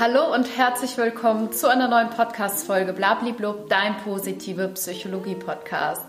Hallo 0.00 0.34
und 0.34 0.56
herzlich 0.56 0.96
willkommen 0.96 1.52
zu 1.52 1.70
einer 1.70 1.86
neuen 1.86 2.10
Podcast-Folge 2.10 2.92
Blabliblub, 2.94 3.68
dein 3.68 3.96
positive 3.98 4.66
Psychologie-Podcast. 4.66 6.02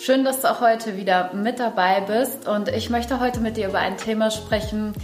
Schön, 0.00 0.24
dass 0.24 0.40
du 0.40 0.50
auch 0.50 0.60
heute 0.60 0.96
wieder 0.96 1.32
mit 1.32 1.60
dabei 1.60 2.00
bist 2.00 2.48
und 2.48 2.68
ich 2.70 2.90
möchte 2.90 3.20
heute 3.20 3.38
mit 3.38 3.56
dir 3.56 3.68
über 3.68 3.78
ein 3.78 3.96
Thema 3.96 4.32
sprechen, 4.32 4.94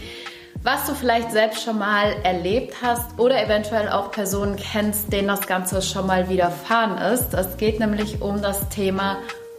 was 0.64 0.86
du 0.86 0.94
vielleicht 0.94 1.30
selbst 1.30 1.62
schon 1.62 1.78
mal 1.78 2.16
erlebt 2.24 2.74
hast 2.82 3.16
oder 3.16 3.40
eventuell 3.40 3.90
auch 3.90 4.10
Personen 4.10 4.56
kennst, 4.56 5.12
denen 5.12 5.28
das 5.28 5.46
Ganze 5.46 5.80
schon 5.80 6.08
mal 6.08 6.28
widerfahren 6.28 6.98
ist. 7.12 7.32
Es 7.32 7.56
geht 7.58 7.78
nämlich 7.78 8.22
um 8.22 8.42
das 8.42 8.68
Thema 8.70 9.18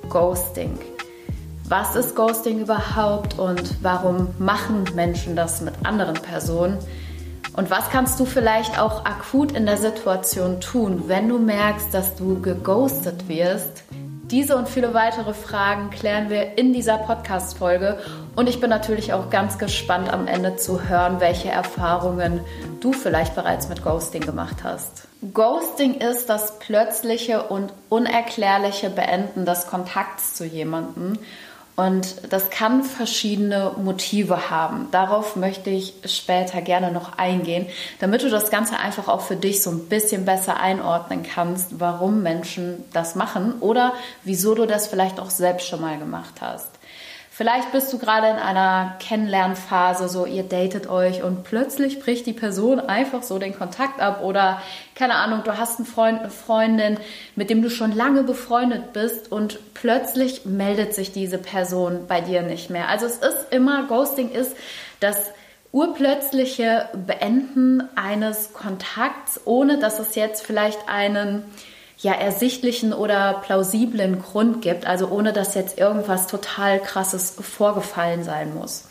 Ghosting. 0.09 0.77
Was 1.69 1.95
ist 1.95 2.17
Ghosting 2.17 2.59
überhaupt 2.59 3.39
und 3.39 3.81
warum 3.81 4.27
machen 4.39 4.83
Menschen 4.93 5.37
das 5.37 5.61
mit 5.61 5.73
anderen 5.85 6.15
Personen? 6.15 6.77
Und 7.57 7.71
was 7.71 7.89
kannst 7.89 8.19
du 8.19 8.25
vielleicht 8.25 8.79
auch 8.79 9.03
akut 9.03 9.53
in 9.53 9.65
der 9.65 9.77
Situation 9.77 10.61
tun, 10.61 11.05
wenn 11.07 11.27
du 11.27 11.39
merkst, 11.39 11.91
dass 11.91 12.13
du 12.13 12.39
geghostet 12.39 13.27
wirst? 13.27 13.83
Diese 14.29 14.55
und 14.55 14.69
viele 14.69 14.93
weitere 14.93 15.33
Fragen 15.33 15.89
klären 15.89 16.29
wir 16.29 16.59
in 16.59 16.71
dieser 16.71 16.99
Podcast-Folge. 16.99 17.97
Und 18.35 18.47
ich 18.47 18.59
bin 18.61 18.69
natürlich 18.69 19.11
auch 19.13 19.31
ganz 19.31 19.57
gespannt 19.57 20.13
am 20.13 20.27
Ende 20.27 20.57
zu 20.57 20.87
hören, 20.87 21.19
welche 21.19 21.49
Erfahrungen 21.49 22.41
du 22.79 22.93
vielleicht 22.93 23.33
bereits 23.33 23.69
mit 23.69 23.83
Ghosting 23.83 24.21
gemacht 24.21 24.57
hast. 24.63 25.07
Ghosting 25.33 25.95
ist 25.95 26.29
das 26.29 26.59
plötzliche 26.59 27.41
und 27.41 27.73
unerklärliche 27.89 28.91
Beenden 28.91 29.45
des 29.45 29.65
Kontakts 29.65 30.35
zu 30.35 30.45
jemandem. 30.45 31.17
Und 31.79 32.33
das 32.33 32.49
kann 32.49 32.83
verschiedene 32.83 33.73
Motive 33.77 34.49
haben. 34.49 34.87
Darauf 34.89 35.35
möchte 35.35 35.69
ich 35.69 35.93
später 36.05 36.59
gerne 36.61 36.91
noch 36.91 37.19
eingehen, 37.19 37.67
damit 37.99 38.23
du 38.23 38.31
das 38.31 38.49
Ganze 38.49 38.79
einfach 38.79 39.07
auch 39.07 39.21
für 39.21 39.35
dich 39.35 39.61
so 39.61 39.69
ein 39.69 39.87
bisschen 39.87 40.25
besser 40.25 40.59
einordnen 40.59 41.21
kannst, 41.21 41.79
warum 41.79 42.23
Menschen 42.23 42.83
das 42.93 43.13
machen 43.13 43.59
oder 43.59 43.93
wieso 44.23 44.55
du 44.55 44.65
das 44.65 44.87
vielleicht 44.87 45.19
auch 45.19 45.29
selbst 45.29 45.67
schon 45.67 45.81
mal 45.81 45.99
gemacht 45.99 46.41
hast. 46.41 46.76
Vielleicht 47.37 47.71
bist 47.71 47.93
du 47.93 47.99
gerade 47.99 48.29
in 48.29 48.37
einer 48.37 48.95
Kennenlernphase, 48.97 50.09
so 50.09 50.25
ihr 50.25 50.41
datet 50.41 50.89
euch 50.89 51.21
und 51.21 51.43
plötzlich 51.43 51.99
bricht 51.99 52.25
die 52.25 52.33
Person 52.33 52.79
einfach 52.79 53.21
so 53.21 53.37
den 53.37 53.55
Kontakt 53.55 53.99
ab 53.99 54.23
oder 54.23 54.59
keine 54.95 55.13
Ahnung, 55.13 55.41
du 55.43 55.55
hast 55.55 55.77
einen 55.77 55.85
Freund, 55.85 56.21
eine 56.21 56.31
Freundin, 56.31 56.97
mit 57.35 57.51
dem 57.51 57.61
du 57.61 57.69
schon 57.69 57.91
lange 57.91 58.23
befreundet 58.23 58.91
bist 58.91 59.31
und 59.31 59.59
plötzlich 59.75 60.45
meldet 60.45 60.95
sich 60.95 61.11
diese 61.11 61.37
Person 61.37 62.07
bei 62.07 62.21
dir 62.21 62.41
nicht 62.41 62.71
mehr. 62.71 62.89
Also 62.89 63.05
es 63.05 63.17
ist 63.17 63.51
immer, 63.51 63.85
Ghosting 63.85 64.31
ist 64.31 64.55
das 64.99 65.29
urplötzliche 65.71 66.89
Beenden 67.05 67.83
eines 67.95 68.51
Kontakts, 68.53 69.41
ohne 69.45 69.77
dass 69.77 69.99
es 69.99 70.15
jetzt 70.15 70.43
vielleicht 70.43 70.89
einen 70.89 71.43
ja 71.97 72.13
ersichtlichen 72.13 72.93
oder 72.93 73.41
plausiblen 73.43 74.21
Grund 74.21 74.61
gibt, 74.61 74.85
also 74.85 75.09
ohne 75.09 75.33
dass 75.33 75.55
jetzt 75.55 75.77
irgendwas 75.77 76.27
total 76.27 76.79
krasses 76.79 77.35
vorgefallen 77.41 78.23
sein 78.23 78.53
muss. 78.53 78.85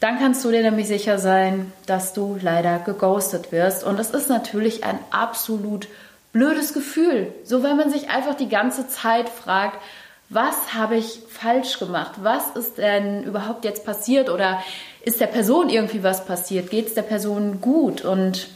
Dann 0.00 0.18
kannst 0.18 0.44
du 0.44 0.50
dir 0.50 0.62
nämlich 0.62 0.88
sicher 0.88 1.18
sein, 1.18 1.72
dass 1.86 2.12
du 2.12 2.36
leider 2.40 2.80
geghostet 2.80 3.52
wirst. 3.52 3.84
Und 3.84 4.00
es 4.00 4.10
ist 4.10 4.28
natürlich 4.28 4.82
ein 4.82 4.98
absolut 5.12 5.86
blödes 6.32 6.72
Gefühl. 6.72 7.32
So 7.44 7.62
wenn 7.62 7.76
man 7.76 7.90
sich 7.90 8.10
einfach 8.10 8.34
die 8.34 8.48
ganze 8.48 8.88
Zeit 8.88 9.28
fragt, 9.28 9.78
was 10.28 10.74
habe 10.74 10.96
ich 10.96 11.20
falsch 11.28 11.78
gemacht? 11.78 12.12
Was 12.22 12.56
ist 12.56 12.78
denn 12.78 13.22
überhaupt 13.22 13.64
jetzt 13.64 13.84
passiert? 13.84 14.30
Oder 14.30 14.60
ist 15.02 15.20
der 15.20 15.26
Person 15.26 15.68
irgendwie 15.68 16.02
was 16.02 16.24
passiert? 16.24 16.70
Geht 16.70 16.88
es 16.88 16.94
der 16.94 17.02
Person 17.02 17.60
gut? 17.60 18.04
Und 18.04 18.48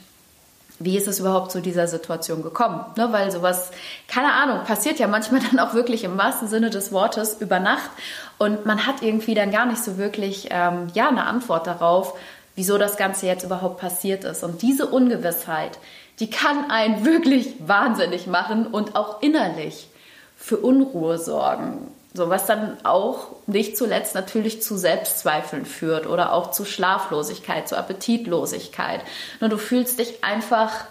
wie 0.78 0.96
ist 0.96 1.08
es 1.08 1.20
überhaupt 1.20 1.50
zu 1.50 1.60
dieser 1.60 1.88
Situation 1.88 2.42
gekommen? 2.42 2.84
Ne, 2.96 3.08
weil 3.10 3.30
sowas, 3.30 3.70
keine 4.08 4.32
Ahnung, 4.32 4.64
passiert 4.64 4.98
ja 4.98 5.08
manchmal 5.08 5.40
dann 5.50 5.58
auch 5.58 5.74
wirklich 5.74 6.04
im 6.04 6.18
wahrsten 6.18 6.48
Sinne 6.48 6.70
des 6.70 6.92
Wortes 6.92 7.36
über 7.40 7.60
Nacht 7.60 7.90
und 8.38 8.66
man 8.66 8.86
hat 8.86 9.02
irgendwie 9.02 9.34
dann 9.34 9.50
gar 9.50 9.66
nicht 9.66 9.82
so 9.82 9.96
wirklich 9.98 10.48
ähm, 10.50 10.88
ja, 10.94 11.08
eine 11.08 11.24
Antwort 11.24 11.66
darauf, 11.66 12.14
wieso 12.54 12.78
das 12.78 12.96
Ganze 12.96 13.26
jetzt 13.26 13.44
überhaupt 13.44 13.78
passiert 13.78 14.24
ist. 14.24 14.42
Und 14.42 14.62
diese 14.62 14.86
Ungewissheit, 14.86 15.78
die 16.20 16.30
kann 16.30 16.70
einen 16.70 17.04
wirklich 17.04 17.54
wahnsinnig 17.60 18.26
machen 18.26 18.66
und 18.66 18.96
auch 18.96 19.22
innerlich 19.22 19.88
für 20.36 20.58
Unruhe 20.58 21.18
sorgen. 21.18 21.88
So, 22.16 22.30
was 22.30 22.46
dann 22.46 22.78
auch 22.84 23.28
nicht 23.46 23.76
zuletzt 23.76 24.14
natürlich 24.14 24.62
zu 24.62 24.76
Selbstzweifeln 24.76 25.66
führt 25.66 26.06
oder 26.06 26.32
auch 26.32 26.50
zu 26.50 26.64
Schlaflosigkeit, 26.64 27.68
zu 27.68 27.76
Appetitlosigkeit. 27.76 29.02
Nur 29.40 29.50
du 29.50 29.58
fühlst 29.58 29.98
dich 29.98 30.24
einfach 30.24 30.86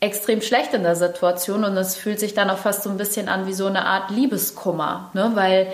extrem 0.00 0.40
schlecht 0.40 0.74
in 0.74 0.82
der 0.82 0.96
Situation 0.96 1.64
und 1.64 1.76
es 1.76 1.96
fühlt 1.96 2.18
sich 2.18 2.34
dann 2.34 2.50
auch 2.50 2.58
fast 2.58 2.82
so 2.82 2.90
ein 2.90 2.96
bisschen 2.96 3.28
an 3.28 3.46
wie 3.46 3.52
so 3.52 3.66
eine 3.66 3.84
Art 3.84 4.10
Liebeskummer, 4.10 5.10
ne? 5.14 5.32
weil 5.34 5.72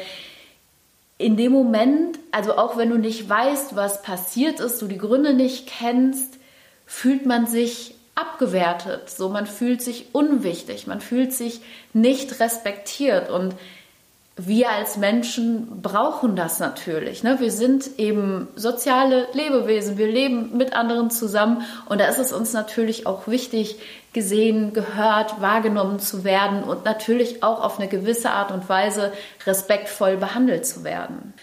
in 1.18 1.36
dem 1.36 1.52
Moment, 1.52 2.18
also 2.32 2.56
auch 2.56 2.76
wenn 2.76 2.90
du 2.90 2.98
nicht 2.98 3.28
weißt, 3.28 3.76
was 3.76 4.02
passiert 4.02 4.58
ist, 4.58 4.82
du 4.82 4.88
die 4.88 4.98
Gründe 4.98 5.34
nicht 5.34 5.68
kennst, 5.68 6.34
fühlt 6.84 7.26
man 7.26 7.46
sich 7.46 7.94
abgewertet, 8.14 9.08
so 9.08 9.28
man 9.28 9.46
fühlt 9.46 9.82
sich 9.82 10.14
unwichtig, 10.14 10.86
man 10.86 11.00
fühlt 11.00 11.32
sich 11.32 11.60
nicht 11.92 12.40
respektiert 12.40 13.30
und 13.30 13.54
wir 14.36 14.70
als 14.70 14.96
Menschen 14.96 15.82
brauchen 15.82 16.36
das 16.36 16.58
natürlich. 16.58 17.22
Ne? 17.22 17.38
Wir 17.38 17.50
sind 17.50 17.98
eben 17.98 18.48
soziale 18.56 19.28
Lebewesen. 19.34 19.98
Wir 19.98 20.06
leben 20.06 20.56
mit 20.56 20.72
anderen 20.72 21.10
zusammen. 21.10 21.62
Und 21.86 22.00
da 22.00 22.06
ist 22.06 22.18
es 22.18 22.32
uns 22.32 22.54
natürlich 22.54 23.06
auch 23.06 23.28
wichtig, 23.28 23.78
gesehen, 24.14 24.72
gehört, 24.72 25.40
wahrgenommen 25.40 25.98
zu 25.98 26.24
werden 26.24 26.62
und 26.64 26.84
natürlich 26.84 27.42
auch 27.42 27.62
auf 27.62 27.78
eine 27.78 27.88
gewisse 27.88 28.30
Art 28.30 28.52
und 28.52 28.68
Weise 28.68 29.12
respektvoll 29.46 30.16
behandelt 30.16 30.66
zu 30.66 30.82
werden. 30.84 31.34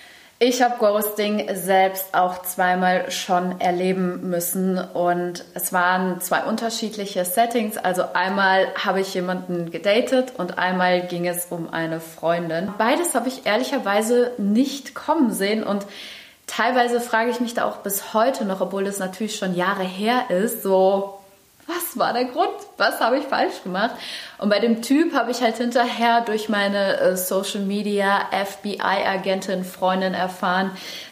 Ich 0.41 0.61
habe 0.61 0.77
Ghosting 0.79 1.53
selbst 1.53 2.15
auch 2.15 2.41
zweimal 2.43 3.11
schon 3.11 3.59
erleben 3.59 4.29
müssen 4.29 4.77
und 4.77 5.43
es 5.53 5.73
waren 5.73 6.21
zwei 6.21 6.43
unterschiedliche 6.43 7.25
Settings. 7.25 7.75
Also 7.75 8.03
einmal 8.13 8.73
habe 8.73 9.01
ich 9.01 9.13
jemanden 9.13 9.69
gedatet 9.69 10.31
und 10.37 10.57
einmal 10.57 11.01
ging 11.07 11.27
es 11.27 11.47
um 11.49 11.69
eine 11.73 11.99
Freundin. 11.99 12.73
Beides 12.77 13.15
habe 13.15 13.27
ich 13.27 13.45
ehrlicherweise 13.45 14.31
nicht 14.37 14.95
kommen 14.95 15.33
sehen 15.33 15.61
und 15.61 15.85
teilweise 16.47 17.01
frage 17.01 17.31
ich 17.31 17.41
mich 17.41 17.53
da 17.53 17.65
auch 17.65 17.79
bis 17.79 18.13
heute 18.13 18.45
noch, 18.45 18.61
obwohl 18.61 18.85
das 18.85 18.97
natürlich 18.97 19.35
schon 19.35 19.55
Jahre 19.55 19.83
her 19.83 20.29
ist, 20.29 20.63
so 20.63 21.18
was 21.69 21.97
war 21.97 22.13
der 22.13 22.25
Grund? 22.25 22.49
Was 22.77 22.99
habe 22.99 23.19
ich 23.19 23.25
falsch 23.25 23.63
gemacht? 23.63 23.91
Und 24.39 24.49
bei 24.49 24.59
dem 24.59 24.81
Typ 24.81 25.13
habe 25.13 25.31
ich 25.31 25.41
halt 25.41 25.57
hinterher 25.57 26.21
durch 26.21 26.49
meine 26.49 26.99
äh, 26.99 27.15
Social 27.15 27.61
Media 27.61 28.27
FBI-Agentin 28.31 29.63
Freundin 29.63 30.13
erfahren, 30.13 30.71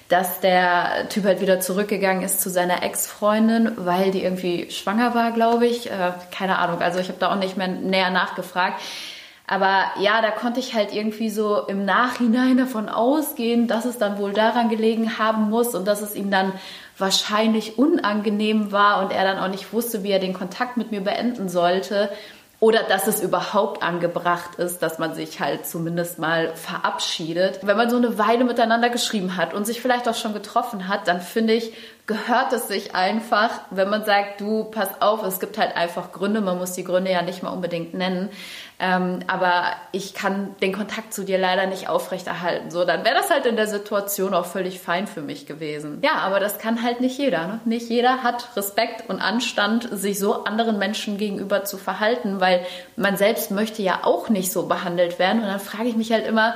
dass 0.10 0.40
der 0.40 1.08
Typ 1.10 1.26
halt 1.26 1.42
wieder 1.42 1.60
zurückgegangen 1.60 2.24
ist 2.24 2.42
zu 2.42 2.50
seiner 2.50 2.82
Ex-Freundin, 2.84 3.74
weil 3.78 4.12
die 4.12 4.24
irgendwie 4.24 4.72
schwanger 4.72 5.14
war, 5.14 5.32
glaube 5.32 5.68
ich. 5.68 5.92
Äh, 5.92 6.14
keine 6.32 6.58
Ahnung, 6.58 6.82
also 6.82 7.00
ich 7.00 7.10
habe 7.10 7.20
da 7.20 7.32
auch 7.32 7.38
nicht 7.38 7.56
mehr 7.56 7.68
näher 7.68 8.10
nachgefragt. 8.10 8.82
Aber 9.50 9.86
ja, 10.00 10.22
da 10.22 10.32
konnte 10.32 10.60
ich 10.60 10.74
halt 10.74 10.94
irgendwie 10.94 11.30
so 11.30 11.66
im 11.68 11.86
Nachhinein 11.86 12.58
davon 12.58 12.90
ausgehen, 12.90 13.68
dass 13.68 13.86
es 13.86 13.98
dann 13.98 14.18
wohl 14.18 14.34
daran 14.34 14.68
gelegen 14.68 15.18
haben 15.20 15.50
muss 15.50 15.74
und 15.74 15.88
dass 15.88 16.02
es 16.02 16.16
ihm 16.16 16.30
dann 16.30 16.52
wahrscheinlich 16.98 17.78
unangenehm 17.78 18.72
war 18.72 19.04
und 19.04 19.12
er 19.12 19.24
dann 19.24 19.40
auch 19.40 19.50
nicht 19.50 19.72
wusste, 19.74 20.04
wie 20.04 20.12
er 20.12 20.20
den 20.20 20.34
Kontakt 20.34 20.78
mit 20.78 20.92
mir 20.92 21.02
beenden 21.02 21.50
sollte. 21.50 22.10
Oder 22.60 22.82
dass 22.82 23.06
es 23.06 23.22
überhaupt 23.22 23.84
angebracht 23.84 24.56
ist, 24.56 24.80
dass 24.80 24.98
man 24.98 25.14
sich 25.14 25.40
halt 25.40 25.68
zumindest 25.68 26.18
mal 26.18 26.56
verabschiedet. 26.56 27.60
Wenn 27.62 27.78
man 27.78 27.92
so 27.92 27.98
eine 27.98 28.18
Weile 28.18 28.46
miteinander 28.46 28.90
geschrieben 28.90 29.38
hat 29.38 29.54
und 29.54 29.68
sich 29.68 29.80
vielleicht 29.80 30.10
auch 30.10 30.16
schon 30.16 30.34
getroffen 30.34 30.88
hat, 30.88 31.08
dann 31.08 31.22
finde 31.22 31.54
ich, 31.54 31.72
gehört 32.08 32.54
es 32.54 32.70
sich 32.70 32.96
einfach, 32.96 33.50
wenn 33.70 33.90
man 33.90 34.06
sagt, 34.06 34.40
du, 34.40 34.64
pass 34.64 35.02
auf, 35.02 35.24
es 35.24 35.42
gibt 35.42 35.58
halt 35.58 35.76
einfach 35.76 36.14
Gründe, 36.14 36.40
man 36.40 36.58
muss 36.58 36.72
die 36.72 36.86
Gründe 36.86 37.12
ja 37.12 37.22
nicht 37.22 37.44
mal 37.44 37.50
unbedingt 37.50 37.94
nennen, 37.94 38.30
ähm, 38.80 39.20
aber 39.28 39.66
ich 39.92 40.14
kann 40.14 40.56
den 40.62 40.72
Kontakt 40.72 41.14
zu 41.14 41.26
dir 41.26 41.38
leider 41.38 41.68
nicht 41.68 41.90
aufrechterhalten. 41.90 42.72
So, 42.72 42.86
dann 42.86 43.04
wäre 43.04 43.16
das 43.16 43.30
halt 43.30 43.46
in 43.46 43.58
der 43.58 43.68
Situation 43.68 44.34
auch 44.34 44.46
völlig 44.46 44.80
fein 44.80 45.06
für 45.06 45.22
mich 45.22 45.48
gewesen. 45.48 46.00
Ja, 46.02 46.20
aber 46.20 46.40
das 46.40 46.60
kann 46.60 46.82
halt 46.82 47.02
nicht 47.02 47.18
jeder. 47.18 47.46
Ne? 47.46 47.60
Nicht 47.66 47.90
jeder 47.90 48.24
hat 48.24 48.56
Respekt 48.56 49.10
und 49.10 49.20
Anstand, 49.20 49.90
sich 49.92 50.18
so 50.18 50.46
anderen 50.46 50.78
Menschen 50.78 51.18
gegenüber 51.18 51.66
zu 51.66 51.78
verhalten, 51.78 52.40
weil 52.40 52.66
man 52.96 53.18
selbst 53.18 53.52
möchte 53.52 53.82
ja 53.82 54.00
auch 54.04 54.30
nicht 54.30 54.52
so 54.52 54.68
behandelt 54.68 55.20
werden. 55.20 55.42
Und 55.42 55.48
dann 55.48 55.60
frage 55.60 55.90
ich 55.90 55.98
mich 55.98 56.14
halt 56.14 56.26
immer, 56.26 56.56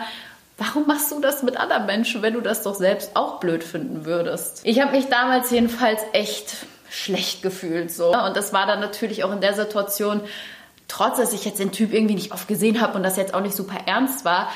Warum 0.62 0.86
machst 0.86 1.12
du 1.12 1.20
das 1.20 1.42
mit 1.42 1.58
anderen 1.58 1.88
Menschen, 1.88 2.22
wenn 2.22 2.36
du 2.36 2.42
das 2.42 2.62
doch 2.62 2.76
selbst 2.76 3.16
auch 3.16 3.40
blöd 3.40 3.64
finden 3.64 4.06
würdest? 4.06 4.62
Ich 4.64 4.80
habe 4.80 4.92
mich 4.92 5.08
damals 5.08 5.50
jedenfalls 5.50 6.02
echt 6.14 6.56
schlecht 6.88 7.42
gefühlt 7.42 7.92
so 7.92 8.14
und 8.14 8.36
das 8.36 8.54
war 8.54 8.68
dann 8.68 8.80
natürlich 8.80 9.24
auch 9.24 9.32
in 9.32 9.42
der 9.42 9.54
Situation 9.54 10.22
trotz 10.88 11.18
dass 11.18 11.34
ich 11.34 11.46
jetzt 11.46 11.60
den 11.60 11.72
Typ 11.72 11.94
irgendwie 11.94 12.16
nicht 12.16 12.34
oft 12.34 12.48
gesehen 12.48 12.82
habe 12.82 12.98
und 12.98 13.04
das 13.04 13.18
jetzt 13.18 13.34
auch 13.34 13.42
nicht 13.42 13.56
super 13.56 13.78
ernst 13.86 14.26
war, 14.26 14.52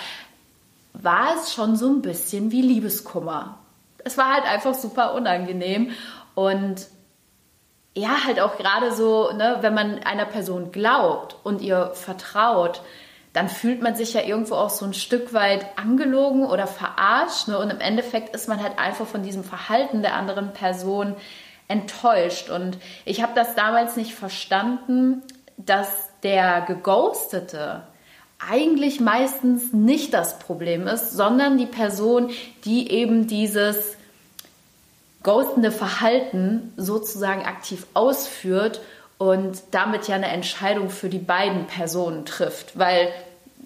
war 0.94 1.36
es 1.38 1.54
schon 1.54 1.76
so 1.76 1.88
ein 1.88 2.02
bisschen 2.02 2.52
wie 2.52 2.62
Liebeskummer. 2.62 3.58
Es 4.04 4.18
war 4.18 4.34
halt 4.34 4.46
einfach 4.46 4.74
super 4.74 5.14
unangenehm 5.14 5.92
und 6.36 6.86
ja, 7.96 8.26
halt 8.26 8.42
auch 8.42 8.58
gerade 8.58 8.92
so, 8.92 9.32
ne, 9.32 9.60
wenn 9.62 9.74
man 9.74 10.04
einer 10.04 10.26
Person 10.26 10.72
glaubt 10.72 11.38
und 11.44 11.62
ihr 11.62 11.92
vertraut, 11.94 12.82
dann 13.36 13.50
fühlt 13.50 13.82
man 13.82 13.98
sich 13.98 14.14
ja 14.14 14.22
irgendwo 14.22 14.56
auch 14.56 14.70
so 14.70 14.86
ein 14.86 14.94
Stück 14.94 15.34
weit 15.34 15.66
angelogen 15.78 16.46
oder 16.46 16.68
verarscht. 16.68 17.50
Ne? 17.50 17.60
Und 17.60 17.70
im 17.70 17.82
Endeffekt 17.82 18.34
ist 18.34 18.48
man 18.48 18.64
halt 18.64 18.80
einfach 18.80 19.06
von 19.06 19.24
diesem 19.24 19.44
Verhalten 19.44 20.02
der 20.02 20.16
anderen 20.16 20.54
Person 20.54 21.16
enttäuscht. 21.68 22.50
Und 22.50 22.78
ich 23.04 23.22
habe 23.22 23.34
das 23.36 23.54
damals 23.54 23.98
nicht 23.98 24.14
verstanden, 24.14 25.22
dass 25.58 25.90
der 26.24 26.62
Geghostete 26.62 27.84
eigentlich 28.40 29.02
meistens 29.02 29.74
nicht 29.74 30.14
das 30.14 30.40
Problem 30.40 30.88
ist, 30.88 31.12
sondern 31.12 31.58
die 31.58 31.66
Person, 31.66 32.30
die 32.64 32.90
eben 32.90 33.28
dieses 33.28 33.98
ghostende 35.24 35.72
Verhalten 35.72 36.72
sozusagen 36.78 37.44
aktiv 37.44 37.86
ausführt 37.96 38.80
und 39.18 39.62
damit 39.72 40.08
ja 40.08 40.16
eine 40.16 40.28
Entscheidung 40.28 40.90
für 40.90 41.10
die 41.10 41.20
beiden 41.20 41.68
Personen 41.68 42.26
trifft. 42.26 42.78
Weil 42.78 43.10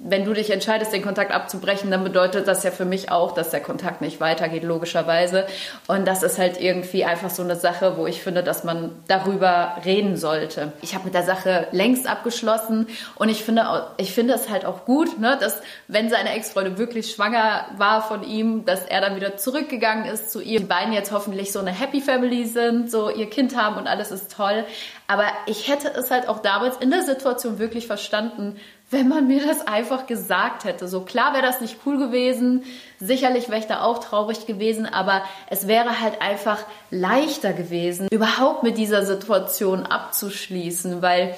wenn 0.02 0.24
du 0.24 0.34
dich 0.34 0.50
entscheidest, 0.50 0.94
den 0.94 1.02
Kontakt 1.02 1.32
abzubrechen, 1.32 1.92
dann 1.92 2.06
bedeutet 2.06 2.48
das 2.48 2.64
ja 2.64 2.72
für 2.72 2.86
mich 2.86 3.12
auch, 3.12 3.34
dass 3.34 3.50
der 3.50 3.60
Kontakt 3.60 4.00
nicht 4.00 4.22
weitergeht, 4.22 4.64
logischerweise. 4.64 5.46
Und 5.88 6.08
das 6.08 6.24
ist 6.24 6.40
halt 6.40 6.60
irgendwie 6.60 7.04
einfach 7.04 7.30
so 7.30 7.44
eine 7.44 7.58
Sache, 7.58 7.98
wo 7.98 8.08
ich 8.08 8.22
finde, 8.22 8.42
dass 8.42 8.64
man 8.64 8.92
darüber 9.08 9.76
reden 9.84 10.16
sollte. 10.16 10.72
Ich 10.82 10.96
habe 10.96 11.04
mit 11.06 11.14
der 11.14 11.24
Sache 11.24 11.68
längst 11.72 12.08
abgeschlossen 12.08 12.88
und 13.16 13.28
ich 13.28 13.44
finde, 13.44 13.88
ich 13.98 14.14
finde 14.14 14.36
es 14.36 14.50
halt 14.50 14.64
auch 14.64 14.86
gut, 14.86 15.20
ne, 15.20 15.38
dass 15.40 15.62
wenn 15.90 16.10
seine 16.10 16.34
Ex-Freundin 16.34 16.78
wirklich 16.78 17.12
schwanger 17.12 17.66
war 17.76 18.02
von 18.02 18.24
ihm, 18.24 18.64
dass 18.64 18.86
er 18.86 19.02
dann 19.02 19.18
wieder 19.18 19.36
zurückgegangen 19.36 20.06
ist 20.06 20.32
zu 20.32 20.40
ihr. 20.40 20.60
Die 20.60 20.66
beiden 20.66 20.94
jetzt 20.94 21.12
hoffentlich 21.12 21.52
so 21.52 21.60
eine 21.60 21.72
Happy 21.72 22.00
Family 22.00 22.46
sind, 22.46 22.90
so 22.90 23.10
ihr 23.10 23.30
Kind 23.30 23.58
haben 23.58 23.76
und 23.76 23.88
alles 23.88 24.12
ist 24.12 24.32
toll. 24.32 24.64
Aber 25.10 25.26
ich 25.48 25.68
hätte 25.68 25.88
es 25.88 26.12
halt 26.12 26.30
auch 26.30 26.38
damals 26.38 26.78
in 26.78 26.92
der 26.92 27.02
Situation 27.02 27.58
wirklich 27.58 27.88
verstanden, 27.88 28.58
wenn 28.92 29.08
man 29.08 29.26
mir 29.26 29.44
das 29.44 29.66
einfach 29.66 30.06
gesagt 30.06 30.66
hätte. 30.66 30.88
So 30.88 31.02
klar 31.02 31.34
wäre 31.34 31.42
das 31.42 31.62
nicht 31.62 31.78
cool 31.84 31.98
gewesen, 31.98 32.64
sicherlich 33.00 33.50
wäre 33.50 33.58
ich 33.58 33.66
da 33.66 33.82
auch 33.82 33.98
traurig 33.98 34.46
gewesen, 34.46 34.86
aber 34.86 35.24
es 35.50 35.68
wäre 35.68 36.00
halt 36.00 36.22
einfach 36.22 36.60
leichter 36.92 37.54
gewesen, 37.54 38.08
überhaupt 38.12 38.62
mit 38.62 38.78
dieser 38.78 39.04
Situation 39.04 39.84
abzuschließen, 39.84 41.02
weil 41.02 41.36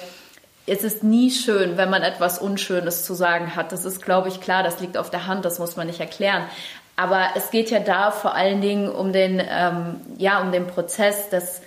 es 0.66 0.84
ist 0.84 1.02
nie 1.02 1.30
schön, 1.30 1.78
wenn 1.78 1.88
man 1.88 2.02
etwas 2.02 2.38
Unschönes 2.38 3.06
zu 3.06 3.14
sagen 3.14 3.56
hat. 3.56 3.72
Das 3.72 3.86
ist, 3.86 4.02
glaube 4.02 4.28
ich, 4.28 4.42
klar, 4.42 4.62
das 4.62 4.80
liegt 4.80 4.98
auf 4.98 5.08
der 5.08 5.26
Hand, 5.26 5.46
das 5.46 5.58
muss 5.58 5.76
man 5.76 5.86
nicht 5.86 6.00
erklären. 6.00 6.44
Aber 6.96 7.28
es 7.36 7.50
geht 7.50 7.70
ja 7.70 7.80
da 7.80 8.10
vor 8.10 8.34
allen 8.34 8.60
Dingen 8.60 8.90
um 8.90 9.14
den, 9.14 9.42
ähm, 9.42 10.02
ja, 10.18 10.42
um 10.42 10.52
den 10.52 10.66
Prozess 10.66 11.30
des 11.30 11.62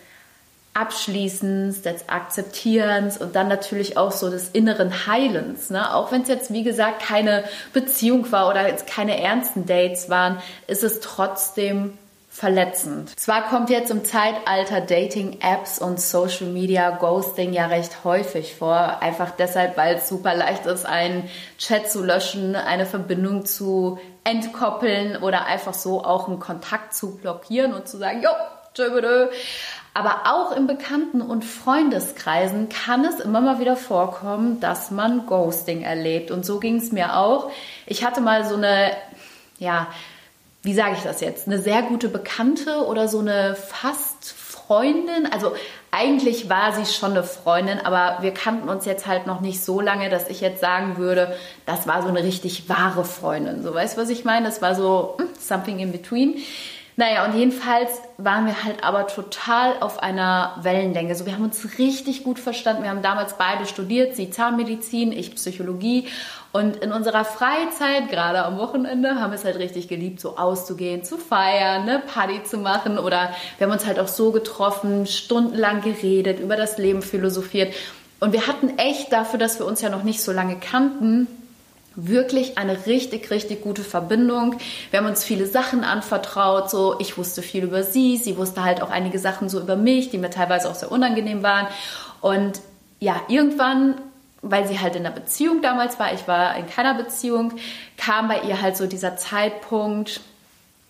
Abschließens, 0.76 1.82
des 1.82 2.10
Akzeptierens 2.10 3.18
und 3.18 3.36
dann 3.36 3.48
natürlich 3.48 3.98
auch 3.98 4.12
so 4.12 4.30
des 4.30 4.50
inneren 4.50 5.08
Heilens. 5.08 5.70
Ne? 5.70 5.94
Auch 5.96 6.12
wenn 6.12 6.24
es 6.24 6.28
jetzt, 6.28 6.52
wie 6.54 6.64
gesagt, 6.64 7.02
keine 7.02 7.46
Beziehung 7.74 8.32
war 8.32 8.50
oder 8.50 8.68
jetzt 8.68 8.86
keine 8.86 9.20
ernsten 9.20 9.66
Dates 9.66 10.10
waren, 10.10 10.38
ist 10.68 10.84
es 10.84 11.00
trotzdem 11.00 11.98
verletzend. 12.36 13.18
Zwar 13.18 13.48
kommt 13.48 13.70
jetzt 13.70 13.90
im 13.90 14.04
Zeitalter 14.04 14.82
Dating-Apps 14.82 15.80
und 15.80 16.02
Social 16.02 16.48
Media 16.48 16.90
Ghosting 16.90 17.54
ja 17.54 17.68
recht 17.68 18.04
häufig 18.04 18.56
vor, 18.56 19.02
einfach 19.02 19.32
deshalb, 19.32 19.78
weil 19.78 19.96
es 19.96 20.10
super 20.10 20.36
leicht 20.36 20.66
ist, 20.66 20.86
einen 20.86 21.30
Chat 21.58 21.90
zu 21.90 22.04
löschen, 22.04 22.58
eine 22.58 22.86
Verbindung 22.86 23.46
zu 23.46 24.00
entkoppeln 24.26 25.24
oder 25.24 25.46
einfach 25.46 25.74
so 25.74 26.04
auch 26.04 26.28
einen 26.28 26.40
Kontakt 26.40 26.94
zu 26.94 27.16
blockieren 27.16 27.74
und 27.74 27.88
zu 27.88 27.98
sagen, 27.98 28.22
jo, 28.22 28.32
tschö, 28.74 29.30
aber 29.96 30.24
auch 30.26 30.52
in 30.52 30.68
Bekannten- 30.68 31.22
und 31.22 31.46
Freundeskreisen 31.46 32.68
kann 32.68 33.06
es 33.06 33.22
immer 33.22 33.40
mal 33.40 33.60
wieder 33.62 33.78
vorkommen, 33.78 34.60
dass 34.60 34.92
man 34.92 35.26
Ghosting 35.26 35.84
erlebt. 35.84 36.32
Und 36.32 36.46
so 36.46 36.60
ging 36.60 36.76
es 36.76 36.92
mir 36.92 37.16
auch. 37.16 37.50
Ich 37.86 38.04
hatte 38.04 38.20
mal 38.20 38.44
so 38.44 38.56
eine, 38.56 38.92
ja, 39.58 39.88
wie 40.64 40.74
sage 40.74 40.96
ich 40.98 41.04
das 41.04 41.22
jetzt, 41.22 41.48
eine 41.48 41.60
sehr 41.60 41.82
gute 41.82 42.10
Bekannte 42.10 42.86
oder 42.86 43.08
so 43.08 43.20
eine 43.20 43.56
fast 43.56 44.34
Freundin. 44.34 45.32
Also 45.32 45.54
eigentlich 45.92 46.50
war 46.50 46.74
sie 46.74 46.92
schon 46.92 47.12
eine 47.12 47.24
Freundin, 47.24 47.80
aber 47.80 48.22
wir 48.22 48.34
kannten 48.34 48.68
uns 48.68 48.84
jetzt 48.84 49.08
halt 49.08 49.28
noch 49.28 49.40
nicht 49.40 49.64
so 49.64 49.80
lange, 49.80 50.10
dass 50.10 50.28
ich 50.28 50.42
jetzt 50.42 50.60
sagen 50.60 50.98
würde, 50.98 51.34
das 51.66 51.88
war 51.88 52.02
so 52.02 52.10
eine 52.10 52.22
richtig 52.22 52.68
wahre 52.68 53.06
Freundin. 53.06 53.64
So 53.64 53.74
weißt 53.74 53.96
du, 53.96 54.02
was 54.02 54.10
ich 54.10 54.26
meine? 54.26 54.46
Das 54.46 54.62
war 54.62 54.76
so 54.76 55.16
hm, 55.18 55.30
something 55.40 55.80
in 55.80 55.94
between. 55.94 56.36
Naja, 56.98 57.26
und 57.26 57.38
jedenfalls 57.38 57.90
waren 58.18 58.46
wir 58.46 58.64
halt 58.64 58.84
aber 58.86 59.08
total 59.08 59.74
auf 59.82 60.02
einer 60.02 60.56
Wellenlänge. 60.62 61.14
So, 61.16 61.26
wir 61.26 61.34
haben 61.34 61.44
uns 61.44 61.78
richtig 61.78 62.24
gut 62.24 62.40
verstanden. 62.40 62.84
Wir 62.84 62.90
haben 62.90 63.02
damals 63.02 63.38
beide 63.38 63.66
studiert, 63.66 64.16
sie 64.16 64.30
Zahnmedizin, 64.30 65.12
ich 65.12 65.36
Psychologie. 65.36 66.08
Und 66.54 66.78
in 66.78 66.94
unserer 66.94 67.26
Freizeit, 67.26 68.08
gerade 68.10 68.46
am 68.46 68.58
Wochenende, 68.58 69.20
haben 69.20 69.32
wir 69.32 69.36
es 69.36 69.44
halt 69.44 69.58
richtig 69.58 69.90
geliebt, 69.90 70.22
so 70.22 70.38
auszugehen, 70.38 71.04
zu 71.04 71.18
feiern, 71.18 71.84
ne, 71.84 72.02
Party 72.14 72.44
zu 72.46 72.60
machen. 72.60 72.98
Oder 72.98 73.32
wir 73.58 73.68
haben 73.68 73.74
uns 73.74 73.86
halt 73.86 74.00
auch 74.00 74.08
so 74.08 74.32
getroffen, 74.32 75.06
stundenlang 75.06 75.82
geredet, 75.82 76.40
über 76.40 76.56
das 76.56 76.78
Leben 76.78 77.02
philosophiert. 77.02 77.74
Und 78.22 78.32
wir 78.32 78.48
hatten 78.48 78.78
echt 78.78 79.12
dafür, 79.12 79.38
dass 79.38 79.60
wir 79.60 79.66
uns 79.66 79.82
ja 79.82 79.90
noch 79.90 80.04
nicht 80.04 80.22
so 80.22 80.32
lange 80.32 80.56
kannten, 80.56 81.28
wirklich 81.96 82.58
eine 82.58 82.86
richtig, 82.86 83.32
richtig 83.32 83.62
gute 83.62 83.84
Verbindung. 83.84 84.58
Wir 84.92 85.00
haben 85.00 85.06
uns 85.06 85.24
viele 85.24 85.46
Sachen 85.46 85.84
anvertraut. 85.84 86.70
So, 86.70 87.00
ich 87.00 87.18
wusste 87.18 87.42
viel 87.42 87.64
über 87.64 87.84
sie, 87.84 88.18
sie 88.18 88.38
wusste 88.38 88.64
halt 88.64 88.82
auch 88.82 88.90
einige 88.90 89.20
Sachen 89.20 89.50
so 89.50 89.60
über 89.60 89.76
mich, 89.76 90.10
die 90.10 90.18
mir 90.18 90.30
teilweise 90.30 90.70
auch 90.70 90.76
sehr 90.76 90.92
unangenehm 90.92 91.44
waren. 91.44 91.68
Und 92.22 92.62
ja, 93.00 93.22
irgendwann, 93.28 93.96
weil 94.42 94.68
sie 94.68 94.80
halt 94.80 94.96
in 94.96 95.06
einer 95.06 95.16
Beziehung 95.16 95.62
damals 95.62 96.00
war, 96.00 96.14
ich 96.14 96.28
war 96.28 96.58
in 96.58 96.68
keiner 96.68 96.94
Beziehung, 96.94 97.54
kam 97.98 98.28
bei 98.28 98.42
ihr 98.42 98.62
halt 98.62 98.78
so 98.78 98.88
dieser 98.88 99.18
Zeitpunkt, 99.18 100.22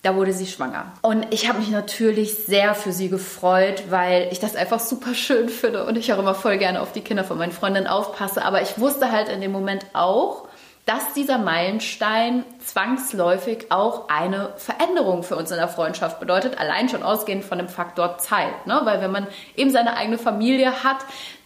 da 0.01 0.15
wurde 0.15 0.33
sie 0.33 0.45
schwanger. 0.45 0.91
Und 1.01 1.25
ich 1.31 1.49
habe 1.49 1.59
mich 1.59 1.71
natürlich 1.71 2.35
sehr 2.45 2.75
für 2.75 2.91
sie 2.91 3.09
gefreut, 3.09 3.85
weil 3.89 4.27
ich 4.31 4.39
das 4.39 4.55
einfach 4.55 4.79
super 4.79 5.15
schön 5.15 5.49
finde 5.49 5.85
und 5.85 5.97
ich 5.97 6.13
auch 6.13 6.19
immer 6.19 6.35
voll 6.35 6.57
gerne 6.57 6.79
auf 6.81 6.91
die 6.91 7.01
Kinder 7.01 7.23
von 7.23 7.39
meinen 7.39 7.51
Freundinnen 7.51 7.87
aufpasse. 7.87 8.45
Aber 8.45 8.61
ich 8.61 8.77
wusste 8.77 9.11
halt 9.11 9.29
in 9.29 9.41
dem 9.41 9.51
Moment 9.51 9.85
auch, 9.93 10.47
dass 10.85 11.13
dieser 11.13 11.39
Meilenstein 11.39 12.43
zwangsläufig 12.63 13.71
auch 13.71 14.07
eine 14.07 14.53
Veränderung 14.57 15.23
für 15.23 15.35
uns 15.35 15.49
in 15.49 15.57
der 15.57 15.67
Freundschaft 15.67 16.19
bedeutet, 16.19 16.59
allein 16.59 16.89
schon 16.89 17.01
ausgehend 17.01 17.43
von 17.43 17.57
dem 17.57 17.67
Faktor 17.67 18.19
Zeit. 18.19 18.67
Ne? 18.67 18.81
Weil 18.83 19.01
wenn 19.01 19.11
man 19.11 19.25
eben 19.55 19.71
seine 19.71 19.97
eigene 19.97 20.19
Familie 20.19 20.83
hat, 20.83 20.97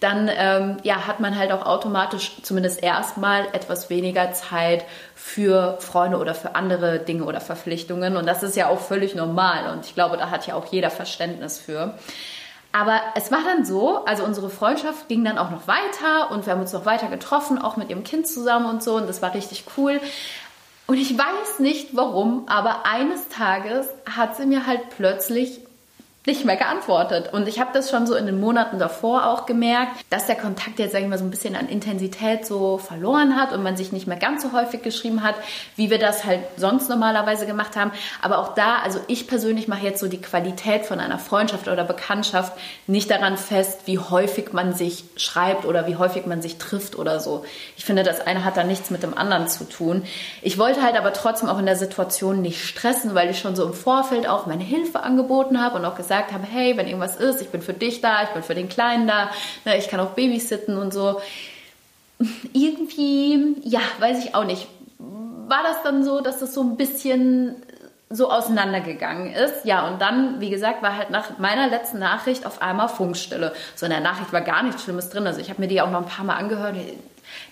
dann 0.02 0.30
ähm, 0.30 0.78
ja, 0.84 1.08
hat 1.08 1.22
man 1.22 1.38
halt 1.38 1.54
auch 1.54 1.66
automatisch 1.66 2.42
zumindest 2.44 2.84
erstmal 2.84 3.48
etwas 3.54 3.90
weniger 3.90 4.34
Zeit 4.34 4.84
für 5.16 5.78
Freunde 5.80 6.18
oder 6.18 6.36
für 6.36 6.56
andere 6.56 7.00
Dinge 7.00 7.24
oder 7.24 7.40
Verpflichtungen. 7.40 8.18
Und 8.18 8.26
das 8.26 8.44
ist 8.44 8.58
ja 8.58 8.68
auch 8.68 8.80
völlig 8.80 9.16
normal. 9.16 9.72
Und 9.72 9.86
ich 9.86 9.96
glaube, 9.96 10.18
da 10.18 10.32
hat 10.32 10.48
ja 10.48 10.56
auch 10.56 10.66
jeder 10.66 10.90
Verständnis 10.90 11.60
für. 11.60 11.98
Aber 12.72 13.02
es 13.16 13.32
war 13.32 13.44
dann 13.44 13.66
so, 13.66 14.06
also 14.06 14.24
unsere 14.24 14.50
Freundschaft 14.50 15.08
ging 15.08 15.24
dann 15.24 15.38
auch 15.38 15.50
noch 15.50 15.68
weiter 15.68 16.32
und 16.32 16.46
wir 16.46 16.54
haben 16.54 16.62
uns 16.62 16.74
noch 16.74 16.86
weiter 16.86 17.08
getroffen, 17.08 17.58
auch 17.58 17.78
mit 17.78 17.90
ihrem 17.90 18.04
Kind 18.04 18.28
zusammen 18.28 18.68
und 18.68 18.84
so. 18.84 18.96
Und 18.96 19.08
das 19.08 19.22
war 19.22 19.34
richtig 19.34 19.66
cool. 19.78 20.00
Und 20.86 20.98
ich 20.98 21.18
weiß 21.18 21.60
nicht 21.60 21.96
warum, 21.96 22.48
aber 22.48 22.86
eines 22.86 23.28
Tages 23.30 23.88
hat 24.10 24.36
sie 24.38 24.46
mir 24.46 24.66
halt 24.68 24.90
plötzlich 24.96 25.62
nicht 26.26 26.44
mehr 26.44 26.58
geantwortet. 26.58 27.32
Und 27.32 27.48
ich 27.48 27.62
habe 27.62 27.72
das 27.74 27.90
schon 27.90 28.06
so 28.06 28.14
in 28.14 28.26
den 28.26 28.42
Monaten 28.42 28.78
davor 28.78 29.28
auch 29.28 29.46
gemerkt, 29.46 29.94
dass 30.10 30.26
der 30.26 30.36
Kontakt 30.36 30.78
jetzt, 30.78 30.92
sage 30.92 31.06
ich 31.06 31.10
mal, 31.10 31.18
so 31.18 31.24
ein 31.24 31.32
bisschen 31.32 31.56
an 31.56 31.70
Intensität 31.70 32.46
so 32.46 32.78
verloren 32.78 33.38
hat 33.38 33.54
und 33.54 33.64
man 33.64 33.78
sich 33.78 33.94
nicht 33.94 34.06
mehr 34.06 34.18
ganz 34.18 34.44
so 34.44 34.52
häufig 34.52 34.82
geschrieben 34.82 35.24
hat, 35.24 35.36
wie 35.78 35.90
wir 35.90 35.98
das 35.98 36.26
halt 36.26 36.42
sonst 36.58 36.90
normalerweise 36.90 37.46
gemacht 37.46 37.78
haben. 37.78 37.92
Aber 38.22 38.40
auch 38.40 38.54
da, 38.54 38.80
also 38.84 39.00
ich 39.08 39.28
persönlich 39.28 39.70
mache 39.70 39.86
jetzt 39.86 40.02
so 40.02 40.10
die 40.10 40.22
Qualität 40.22 40.86
von 40.86 41.00
einer 41.00 41.20
Freundschaft 41.20 41.70
oder 41.70 41.86
Bekanntschaft 41.86 42.52
nicht 42.86 43.10
daran 43.10 43.38
fest, 43.38 43.82
wie 43.86 43.98
häufig 43.98 44.52
man 44.52 44.74
sich 44.74 45.06
schreibt 45.16 45.64
oder 45.64 45.88
wie 45.88 45.96
häufig 45.96 46.26
man 46.26 46.42
sich 46.42 46.58
trifft 46.58 46.98
oder 46.98 47.22
so. 47.22 47.46
Ich 47.78 47.86
finde, 47.86 48.04
das 48.04 48.20
eine 48.20 48.44
hat 48.44 48.58
da 48.58 48.66
nichts 48.66 48.90
mit 48.90 49.04
dem 49.04 49.18
anderen 49.18 49.48
zu 49.48 49.64
tun. 49.64 50.04
Ich 50.42 50.58
wollte 50.58 50.84
halt 50.84 50.98
aber 50.98 51.14
trotzdem 51.14 51.48
auch 51.48 51.60
in 51.60 51.66
der 51.66 51.78
Situation 51.78 52.42
nicht 52.42 52.62
stressen, 52.62 53.16
weil 53.16 53.30
ich 53.30 53.40
schon 53.40 53.56
so 53.56 53.64
im 53.66 53.74
Vorfeld 53.74 54.28
auch 54.28 54.48
meine 54.48 54.64
Hilfe 54.64 55.00
angeboten 55.00 55.64
habe 55.64 55.78
und 55.78 55.86
auch 55.86 55.96
gesagt 55.96 56.09
gesagt 56.10 56.34
habe, 56.34 56.46
hey, 56.50 56.76
wenn 56.76 56.88
irgendwas 56.88 57.18
ist, 57.18 57.40
ich 57.40 57.50
bin 57.50 57.62
für 57.62 57.74
dich 57.74 58.02
da, 58.02 58.24
ich 58.24 58.30
bin 58.30 58.42
für 58.42 58.56
den 58.56 58.68
Kleinen 58.68 59.08
da, 59.08 59.30
ne, 59.64 59.78
ich 59.78 59.90
kann 59.90 60.00
auch 60.00 60.12
babysitten 60.12 60.76
und 60.78 60.92
so. 60.92 61.22
Irgendwie, 62.52 63.56
ja, 63.64 63.80
weiß 64.00 64.26
ich 64.26 64.34
auch 64.34 64.44
nicht. 64.44 64.68
War 64.98 65.62
das 65.64 65.84
dann 65.84 66.04
so, 66.04 66.20
dass 66.20 66.40
das 66.40 66.54
so 66.54 66.62
ein 66.62 66.78
bisschen 66.78 67.56
so 68.10 68.32
auseinandergegangen 68.32 69.32
ist. 69.34 69.66
Ja, 69.66 69.88
und 69.88 70.02
dann, 70.02 70.42
wie 70.42 70.50
gesagt, 70.50 70.82
war 70.82 70.98
halt 70.98 71.12
nach 71.12 71.38
meiner 71.38 71.68
letzten 71.68 72.00
Nachricht 72.00 72.44
auf 72.48 72.60
einmal 72.60 72.90
Funkstille. 72.90 73.54
So 73.76 73.86
in 73.86 73.92
der 73.92 74.02
Nachricht 74.02 74.34
war 74.34 74.42
gar 74.42 74.64
nichts 74.64 74.84
Schlimmes 74.84 75.12
drin. 75.12 75.28
Also 75.28 75.40
ich 75.40 75.52
habe 75.52 75.62
mir 75.62 75.68
die 75.68 75.80
auch 75.80 75.92
noch 75.92 76.02
ein 76.02 76.08
paar 76.08 76.26
Mal 76.26 76.38
angehört. 76.38 76.76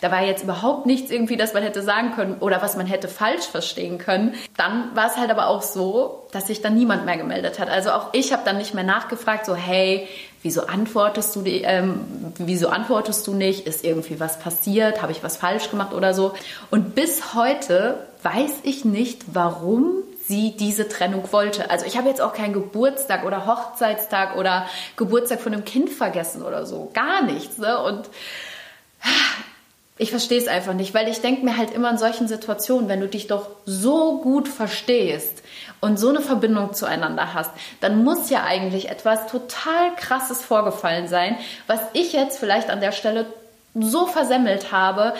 Da 0.02 0.12
war 0.12 0.24
jetzt 0.24 0.44
überhaupt 0.44 0.86
nichts 0.86 1.12
irgendwie, 1.12 1.38
das 1.38 1.54
man 1.54 1.64
hätte 1.64 1.82
sagen 1.82 2.14
können 2.14 2.36
oder 2.40 2.62
was 2.62 2.76
man 2.76 2.86
hätte 2.86 3.08
falsch 3.08 3.46
verstehen 3.46 3.98
können. 3.98 4.36
Dann 4.56 4.96
war 4.96 5.08
es 5.08 5.18
halt 5.18 5.30
aber 5.30 5.48
auch 5.48 5.62
so, 5.62 6.28
dass 6.32 6.48
sich 6.48 6.62
dann 6.62 6.76
niemand 6.76 7.06
mehr 7.06 7.18
gemeldet 7.18 7.60
hat. 7.60 7.70
Also 7.70 7.92
auch 7.92 8.10
ich 8.14 8.34
habe 8.34 8.44
dann 8.46 8.58
nicht 8.58 8.74
mehr 8.74 8.84
nachgefragt, 8.84 9.46
so 9.46 9.56
hey, 9.56 10.08
wieso 10.44 10.68
antwortest 10.68 11.36
du, 11.36 11.44
ähm, 11.46 12.06
wieso 12.38 12.70
antwortest 12.70 13.26
du 13.28 13.34
nicht? 13.34 13.68
Ist 13.68 13.84
irgendwie 13.84 14.20
was 14.20 14.40
passiert? 14.40 15.02
Habe 15.02 15.12
ich 15.12 15.24
was 15.24 15.38
falsch 15.38 15.70
gemacht 15.70 15.94
oder 15.94 16.14
so? 16.14 16.34
Und 16.72 16.96
bis 16.96 17.34
heute 17.34 18.08
weiß 18.24 18.60
ich 18.64 18.86
nicht, 18.86 19.24
warum 19.34 20.04
sie 20.28 20.56
diese 20.58 20.90
Trennung 20.90 21.32
wollte. 21.32 21.70
Also 21.70 21.86
ich 21.86 21.98
habe 21.98 22.10
jetzt 22.10 22.22
auch 22.22 22.34
keinen 22.34 22.54
Geburtstag 22.54 23.26
oder 23.26 23.46
Hochzeitstag 23.46 24.36
oder 24.36 24.68
Geburtstag 24.98 25.40
von 25.40 25.54
einem 25.54 25.64
Kind 25.64 25.90
vergessen 25.90 26.44
oder 26.44 26.66
so. 26.66 26.92
Gar 26.94 27.24
nichts. 27.24 27.58
Ne? 27.58 27.82
Und 27.82 28.10
ich 29.98 30.12
verstehe 30.12 30.38
es 30.38 30.48
einfach 30.48 30.74
nicht, 30.74 30.94
weil 30.94 31.08
ich 31.08 31.22
denke 31.22 31.44
mir 31.44 31.58
halt 31.58 31.72
immer 31.72 31.90
in 31.90 31.98
solchen 31.98 32.28
Situationen, 32.28 32.88
wenn 32.88 33.02
du 33.02 33.08
dich 33.08 33.28
doch 33.28 33.50
so 33.66 34.20
gut 34.22 34.48
verstehst 34.48 35.44
und 35.82 35.98
so 35.98 36.10
eine 36.10 36.22
Verbindung 36.22 36.74
zueinander 36.74 37.34
hast, 37.34 37.52
dann 37.82 38.04
muss 38.04 38.30
ja 38.30 38.44
eigentlich 38.44 38.90
etwas 38.90 39.28
total 39.28 39.96
Krasses 39.96 40.44
vorgefallen 40.44 41.08
sein, 41.08 41.38
was 41.66 41.80
ich 41.94 42.14
jetzt 42.14 42.40
vielleicht 42.40 42.70
an 42.70 42.82
der 42.82 42.92
Stelle 42.92 43.26
so 43.74 44.08
versemmelt 44.08 44.72
habe, 44.72 45.14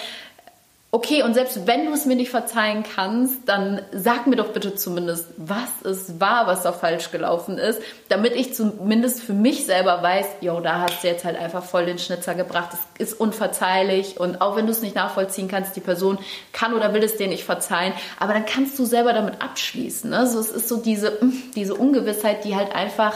Okay, 0.90 1.22
und 1.22 1.34
selbst 1.34 1.68
wenn 1.68 1.86
du 1.86 1.92
es 1.92 2.06
mir 2.06 2.16
nicht 2.16 2.32
verzeihen 2.32 2.84
kannst, 2.96 3.50
dann 3.50 3.82
sag 3.92 4.26
mir 4.26 4.38
doch 4.38 4.54
bitte 4.54 4.74
zumindest, 4.74 5.28
was 5.36 5.68
es 5.84 6.22
war, 6.22 6.48
was 6.48 6.64
da 6.64 6.72
falsch 6.72 7.12
gelaufen 7.12 7.58
ist, 7.58 7.82
damit 8.08 8.34
ich 8.34 8.54
zumindest 8.54 9.22
für 9.22 9.34
mich 9.34 9.66
selber 9.66 10.02
weiß, 10.02 10.26
jo, 10.40 10.62
da 10.62 10.80
hast 10.80 11.04
du 11.04 11.08
jetzt 11.08 11.26
halt 11.26 11.38
einfach 11.38 11.62
voll 11.62 11.86
den 11.86 12.00
Schnitzer 12.00 12.36
gebracht. 12.36 12.70
Das 12.72 12.80
ist 13.00 13.20
unverzeihlich 13.20 14.18
und 14.18 14.40
auch 14.40 14.56
wenn 14.56 14.66
du 14.66 14.72
es 14.72 14.82
nicht 14.82 14.96
nachvollziehen 14.96 15.50
kannst, 15.50 15.76
die 15.76 15.82
Person 15.82 16.20
kann 16.54 16.74
oder 16.74 16.94
will 16.94 17.04
es 17.04 17.18
dir 17.18 17.28
nicht 17.28 17.44
verzeihen, 17.44 17.92
aber 18.18 18.32
dann 18.32 18.46
kannst 18.46 18.80
du 18.80 18.86
selber 18.86 19.12
damit 19.12 19.42
abschließen. 19.42 20.10
Ne? 20.10 20.26
So, 20.26 20.40
es 20.40 20.52
ist 20.52 20.70
so 20.70 20.78
diese, 20.78 21.20
diese 21.54 21.76
Ungewissheit, 21.76 22.46
die 22.46 22.56
halt 22.56 22.74
einfach 22.74 23.14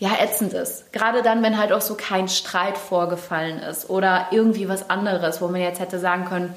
ja, 0.00 0.10
ätzend 0.20 0.52
ist. 0.52 0.92
Gerade 0.92 1.22
dann, 1.22 1.42
wenn 1.42 1.58
halt 1.58 1.72
auch 1.72 1.80
so 1.80 1.94
kein 1.94 2.28
Streit 2.28 2.76
vorgefallen 2.76 3.58
ist 3.58 3.88
oder 3.88 4.28
irgendwie 4.32 4.68
was 4.68 4.90
anderes, 4.90 5.40
wo 5.40 5.48
man 5.48 5.62
jetzt 5.62 5.80
hätte 5.80 5.98
sagen 5.98 6.26
können, 6.26 6.54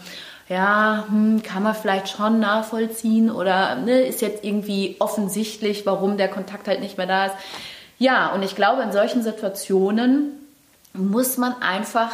ja, 0.50 1.06
hm, 1.08 1.42
kann 1.44 1.64
man 1.64 1.76
vielleicht 1.76 2.10
schon 2.10 2.40
nachvollziehen 2.40 3.32
oder 3.32 3.76
ne, 3.76 4.02
ist 4.02 4.22
jetzt 4.22 4.44
irgendwie 4.44 4.98
offensichtlich, 5.00 5.86
warum 5.86 6.18
der 6.18 6.28
Kontakt 6.28 6.68
halt 6.68 6.80
nicht 6.80 6.98
mehr 6.98 7.08
da 7.08 7.28
ist. 7.28 7.36
Ja, 7.98 8.34
und 8.34 8.44
ich 8.44 8.56
glaube, 8.56 8.82
in 8.82 8.92
solchen 8.92 9.24
Situationen 9.24 10.32
muss 10.94 11.38
man 11.38 11.54
einfach 11.62 12.12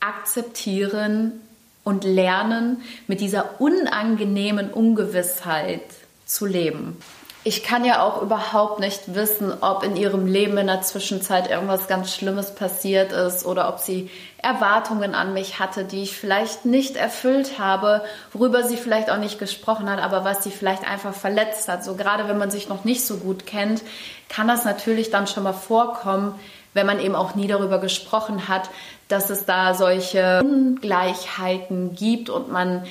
akzeptieren 0.00 1.40
und 1.84 2.04
lernen, 2.04 2.82
mit 3.08 3.20
dieser 3.20 3.60
unangenehmen 3.60 4.70
Ungewissheit 4.70 5.82
zu 6.26 6.46
leben 6.46 6.96
ich 7.44 7.64
kann 7.64 7.84
ja 7.84 8.02
auch 8.02 8.22
überhaupt 8.22 8.78
nicht 8.78 9.14
wissen, 9.14 9.52
ob 9.62 9.82
in 9.82 9.96
ihrem 9.96 10.26
Leben 10.26 10.56
in 10.58 10.68
der 10.68 10.82
Zwischenzeit 10.82 11.50
irgendwas 11.50 11.88
ganz 11.88 12.14
Schlimmes 12.14 12.54
passiert 12.54 13.10
ist 13.10 13.44
oder 13.44 13.68
ob 13.68 13.80
sie 13.80 14.10
Erwartungen 14.38 15.14
an 15.14 15.34
mich 15.34 15.58
hatte, 15.58 15.84
die 15.84 16.02
ich 16.02 16.16
vielleicht 16.16 16.66
nicht 16.66 16.96
erfüllt 16.96 17.58
habe, 17.58 18.02
worüber 18.32 18.62
sie 18.62 18.76
vielleicht 18.76 19.10
auch 19.10 19.18
nicht 19.18 19.40
gesprochen 19.40 19.90
hat, 19.90 20.00
aber 20.00 20.24
was 20.24 20.44
sie 20.44 20.50
vielleicht 20.50 20.88
einfach 20.88 21.14
verletzt 21.14 21.68
hat. 21.68 21.84
So 21.84 21.96
gerade 21.96 22.28
wenn 22.28 22.38
man 22.38 22.50
sich 22.50 22.68
noch 22.68 22.84
nicht 22.84 23.04
so 23.04 23.16
gut 23.16 23.44
kennt, 23.44 23.82
kann 24.28 24.46
das 24.46 24.64
natürlich 24.64 25.10
dann 25.10 25.26
schon 25.26 25.42
mal 25.42 25.52
vorkommen, 25.52 26.38
wenn 26.74 26.86
man 26.86 27.00
eben 27.00 27.16
auch 27.16 27.34
nie 27.34 27.48
darüber 27.48 27.78
gesprochen 27.78 28.48
hat, 28.48 28.70
dass 29.08 29.30
es 29.30 29.44
da 29.44 29.74
solche 29.74 30.40
Ungleichheiten 30.42 31.94
gibt 31.94 32.30
und 32.30 32.50
man 32.50 32.84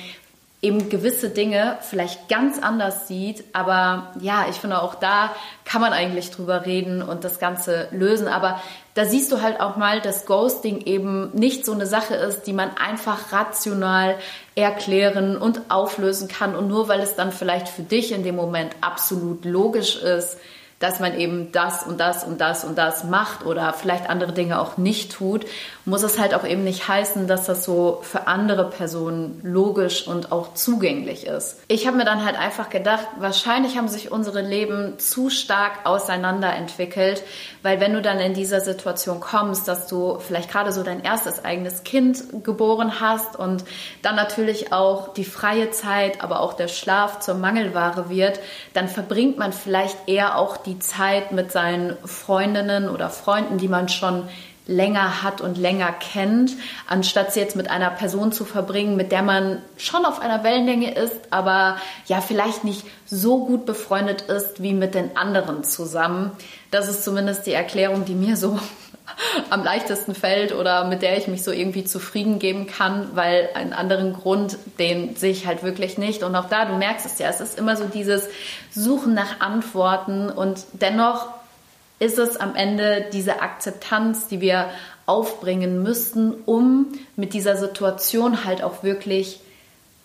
eben 0.62 0.88
gewisse 0.88 1.28
Dinge 1.28 1.78
vielleicht 1.80 2.28
ganz 2.28 2.62
anders 2.62 3.08
sieht. 3.08 3.44
Aber 3.52 4.12
ja, 4.20 4.46
ich 4.48 4.56
finde 4.56 4.80
auch 4.80 4.94
da 4.94 5.34
kann 5.64 5.80
man 5.80 5.92
eigentlich 5.92 6.30
drüber 6.30 6.64
reden 6.64 7.02
und 7.02 7.24
das 7.24 7.40
Ganze 7.40 7.88
lösen. 7.90 8.28
Aber 8.28 8.62
da 8.94 9.04
siehst 9.04 9.32
du 9.32 9.42
halt 9.42 9.60
auch 9.60 9.76
mal, 9.76 10.00
dass 10.00 10.24
Ghosting 10.24 10.82
eben 10.82 11.30
nicht 11.34 11.66
so 11.66 11.72
eine 11.72 11.86
Sache 11.86 12.14
ist, 12.14 12.42
die 12.42 12.52
man 12.52 12.70
einfach 12.76 13.32
rational 13.32 14.16
erklären 14.54 15.36
und 15.36 15.62
auflösen 15.68 16.28
kann. 16.28 16.54
Und 16.54 16.68
nur 16.68 16.86
weil 16.86 17.00
es 17.00 17.16
dann 17.16 17.32
vielleicht 17.32 17.68
für 17.68 17.82
dich 17.82 18.12
in 18.12 18.22
dem 18.22 18.36
Moment 18.36 18.76
absolut 18.80 19.44
logisch 19.44 19.96
ist, 19.96 20.38
dass 20.82 20.98
man 20.98 21.16
eben 21.16 21.52
das 21.52 21.84
und 21.84 22.00
das 22.00 22.24
und 22.24 22.40
das 22.40 22.64
und 22.64 22.76
das 22.76 23.04
macht 23.04 23.46
oder 23.46 23.72
vielleicht 23.72 24.10
andere 24.10 24.32
Dinge 24.32 24.60
auch 24.60 24.78
nicht 24.78 25.12
tut, 25.12 25.46
muss 25.84 26.02
es 26.02 26.18
halt 26.18 26.34
auch 26.34 26.44
eben 26.44 26.64
nicht 26.64 26.88
heißen, 26.88 27.28
dass 27.28 27.46
das 27.46 27.64
so 27.64 28.00
für 28.02 28.26
andere 28.26 28.68
Personen 28.68 29.40
logisch 29.44 30.06
und 30.08 30.32
auch 30.32 30.54
zugänglich 30.54 31.26
ist. 31.26 31.58
Ich 31.68 31.86
habe 31.86 31.96
mir 31.96 32.04
dann 32.04 32.24
halt 32.24 32.36
einfach 32.36 32.68
gedacht, 32.68 33.06
wahrscheinlich 33.18 33.76
haben 33.76 33.86
sich 33.86 34.10
unsere 34.10 34.42
Leben 34.42 34.98
zu 34.98 35.30
stark 35.30 35.84
auseinanderentwickelt, 35.84 37.22
weil 37.62 37.78
wenn 37.80 37.92
du 37.92 38.02
dann 38.02 38.18
in 38.18 38.34
dieser 38.34 38.60
Situation 38.60 39.20
kommst, 39.20 39.68
dass 39.68 39.86
du 39.86 40.18
vielleicht 40.18 40.50
gerade 40.50 40.72
so 40.72 40.82
dein 40.82 41.04
erstes 41.04 41.44
eigenes 41.44 41.84
Kind 41.84 42.24
geboren 42.42 43.00
hast 43.00 43.36
und 43.36 43.64
dann 44.02 44.16
natürlich 44.16 44.72
auch 44.72 45.14
die 45.14 45.24
freie 45.24 45.70
Zeit, 45.70 46.22
aber 46.22 46.40
auch 46.40 46.54
der 46.54 46.68
Schlaf 46.68 47.20
zur 47.20 47.34
Mangelware 47.34 48.08
wird, 48.08 48.40
dann 48.74 48.88
verbringt 48.88 49.38
man 49.38 49.52
vielleicht 49.52 50.08
eher 50.08 50.38
auch 50.38 50.56
die 50.72 50.78
Zeit 50.78 51.32
mit 51.32 51.52
seinen 51.52 51.96
Freundinnen 52.04 52.88
oder 52.88 53.10
Freunden, 53.10 53.58
die 53.58 53.68
man 53.68 53.88
schon 53.88 54.24
länger 54.66 55.22
hat 55.22 55.40
und 55.40 55.58
länger 55.58 55.92
kennt, 55.92 56.52
anstatt 56.86 57.32
sie 57.32 57.40
jetzt 57.40 57.56
mit 57.56 57.68
einer 57.68 57.90
Person 57.90 58.32
zu 58.32 58.44
verbringen, 58.44 58.96
mit 58.96 59.12
der 59.12 59.22
man 59.22 59.58
schon 59.76 60.04
auf 60.04 60.20
einer 60.20 60.44
Wellenlänge 60.44 60.94
ist, 60.94 61.16
aber 61.30 61.76
ja 62.06 62.20
vielleicht 62.20 62.62
nicht 62.64 62.84
so 63.04 63.44
gut 63.44 63.66
befreundet 63.66 64.22
ist 64.22 64.62
wie 64.62 64.72
mit 64.72 64.94
den 64.94 65.16
anderen 65.16 65.64
zusammen. 65.64 66.30
Das 66.70 66.88
ist 66.88 67.04
zumindest 67.04 67.46
die 67.46 67.52
Erklärung, 67.52 68.04
die 68.04 68.14
mir 68.14 68.36
so 68.36 68.58
am 69.50 69.64
leichtesten 69.64 70.14
fällt 70.14 70.52
oder 70.52 70.84
mit 70.84 71.02
der 71.02 71.18
ich 71.18 71.28
mich 71.28 71.42
so 71.42 71.50
irgendwie 71.50 71.84
zufrieden 71.84 72.38
geben 72.38 72.66
kann, 72.66 73.10
weil 73.14 73.50
einen 73.54 73.72
anderen 73.72 74.12
Grund, 74.12 74.56
den 74.78 75.16
sehe 75.16 75.32
ich 75.32 75.46
halt 75.46 75.62
wirklich 75.62 75.98
nicht. 75.98 76.22
Und 76.22 76.34
auch 76.34 76.48
da, 76.48 76.64
du 76.64 76.74
merkst 76.74 77.06
es 77.06 77.18
ja, 77.18 77.28
es 77.28 77.40
ist 77.40 77.58
immer 77.58 77.76
so 77.76 77.84
dieses 77.84 78.28
Suchen 78.70 79.14
nach 79.14 79.40
Antworten 79.40 80.30
und 80.30 80.64
dennoch 80.72 81.28
ist 81.98 82.18
es 82.18 82.36
am 82.36 82.56
Ende 82.56 83.06
diese 83.12 83.42
Akzeptanz, 83.42 84.26
die 84.26 84.40
wir 84.40 84.70
aufbringen 85.06 85.82
müssten, 85.82 86.34
um 86.46 86.86
mit 87.16 87.34
dieser 87.34 87.56
Situation 87.56 88.44
halt 88.44 88.62
auch 88.62 88.82
wirklich 88.82 89.40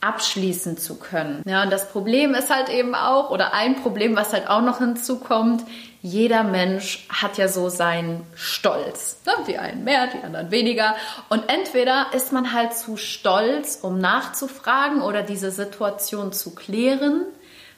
abschließen 0.02 0.78
zu 0.78 0.96
können. 0.96 1.42
Ja, 1.48 1.64
und 1.64 1.72
das 1.72 1.90
Problem 1.90 2.36
ist 2.36 2.54
halt 2.54 2.70
eben 2.70 2.94
auch, 2.94 3.32
oder 3.32 3.54
ein 3.54 3.82
Problem, 3.82 4.16
was 4.16 4.32
halt 4.32 4.48
auch 4.48 4.62
noch 4.62 4.78
hinzukommt, 4.78 5.64
jeder 6.02 6.44
Mensch 6.44 7.08
hat 7.10 7.38
ja 7.38 7.48
so 7.48 7.70
seinen 7.70 8.26
Stolz. 8.36 9.18
Ne? 9.26 9.34
Die 9.48 9.58
einen 9.58 9.84
mehr, 9.84 10.08
die 10.08 10.24
anderen 10.24 10.52
weniger. 10.52 10.96
Und 11.30 11.44
entweder 11.50 12.08
ist 12.14 12.32
man 12.32 12.54
halt 12.54 12.74
zu 12.74 12.98
stolz, 12.98 13.80
um 13.82 14.00
nachzufragen 14.00 15.02
oder 15.02 15.24
diese 15.24 15.52
Situation 15.52 16.34
zu 16.34 16.54
klären. 16.54 17.26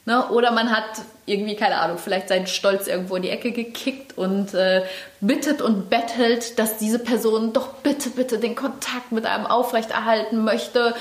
Ne? 0.05 0.27
Oder 0.29 0.51
man 0.51 0.71
hat 0.71 0.85
irgendwie, 1.25 1.55
keine 1.55 1.77
Ahnung, 1.77 1.97
vielleicht 1.97 2.29
seinen 2.29 2.47
Stolz 2.47 2.87
irgendwo 2.87 3.15
in 3.15 3.21
die 3.21 3.29
Ecke 3.29 3.51
gekickt 3.51 4.17
und 4.17 4.53
äh, 4.53 4.83
bittet 5.21 5.61
und 5.61 5.89
bettelt, 5.89 6.59
dass 6.59 6.77
diese 6.77 6.99
Person 6.99 7.53
doch 7.53 7.73
bitte, 7.75 8.09
bitte 8.09 8.39
den 8.39 8.55
Kontakt 8.55 9.11
mit 9.11 9.25
einem 9.25 9.45
aufrechterhalten 9.45 10.43
möchte 10.43 10.93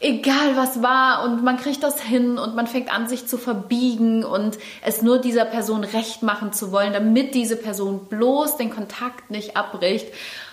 egal 0.00 0.56
was 0.56 0.82
war 0.82 1.24
und 1.24 1.44
man 1.44 1.58
kriegt 1.58 1.82
das 1.82 2.00
hin 2.00 2.38
und 2.38 2.54
man 2.54 2.66
fängt 2.66 2.92
an, 2.92 3.06
sich 3.06 3.26
zu 3.26 3.36
verbiegen 3.36 4.24
und 4.24 4.58
es 4.82 5.02
nur 5.02 5.18
dieser 5.18 5.44
Person 5.44 5.84
recht 5.84 6.22
machen 6.22 6.52
zu 6.52 6.72
wollen, 6.72 6.92
damit 6.94 7.34
diese 7.34 7.56
Person 7.56 8.06
bloß 8.06 8.56
den 8.56 8.70
Kontakt 8.70 9.30
nicht 9.30 9.56
abbricht. 9.56 10.06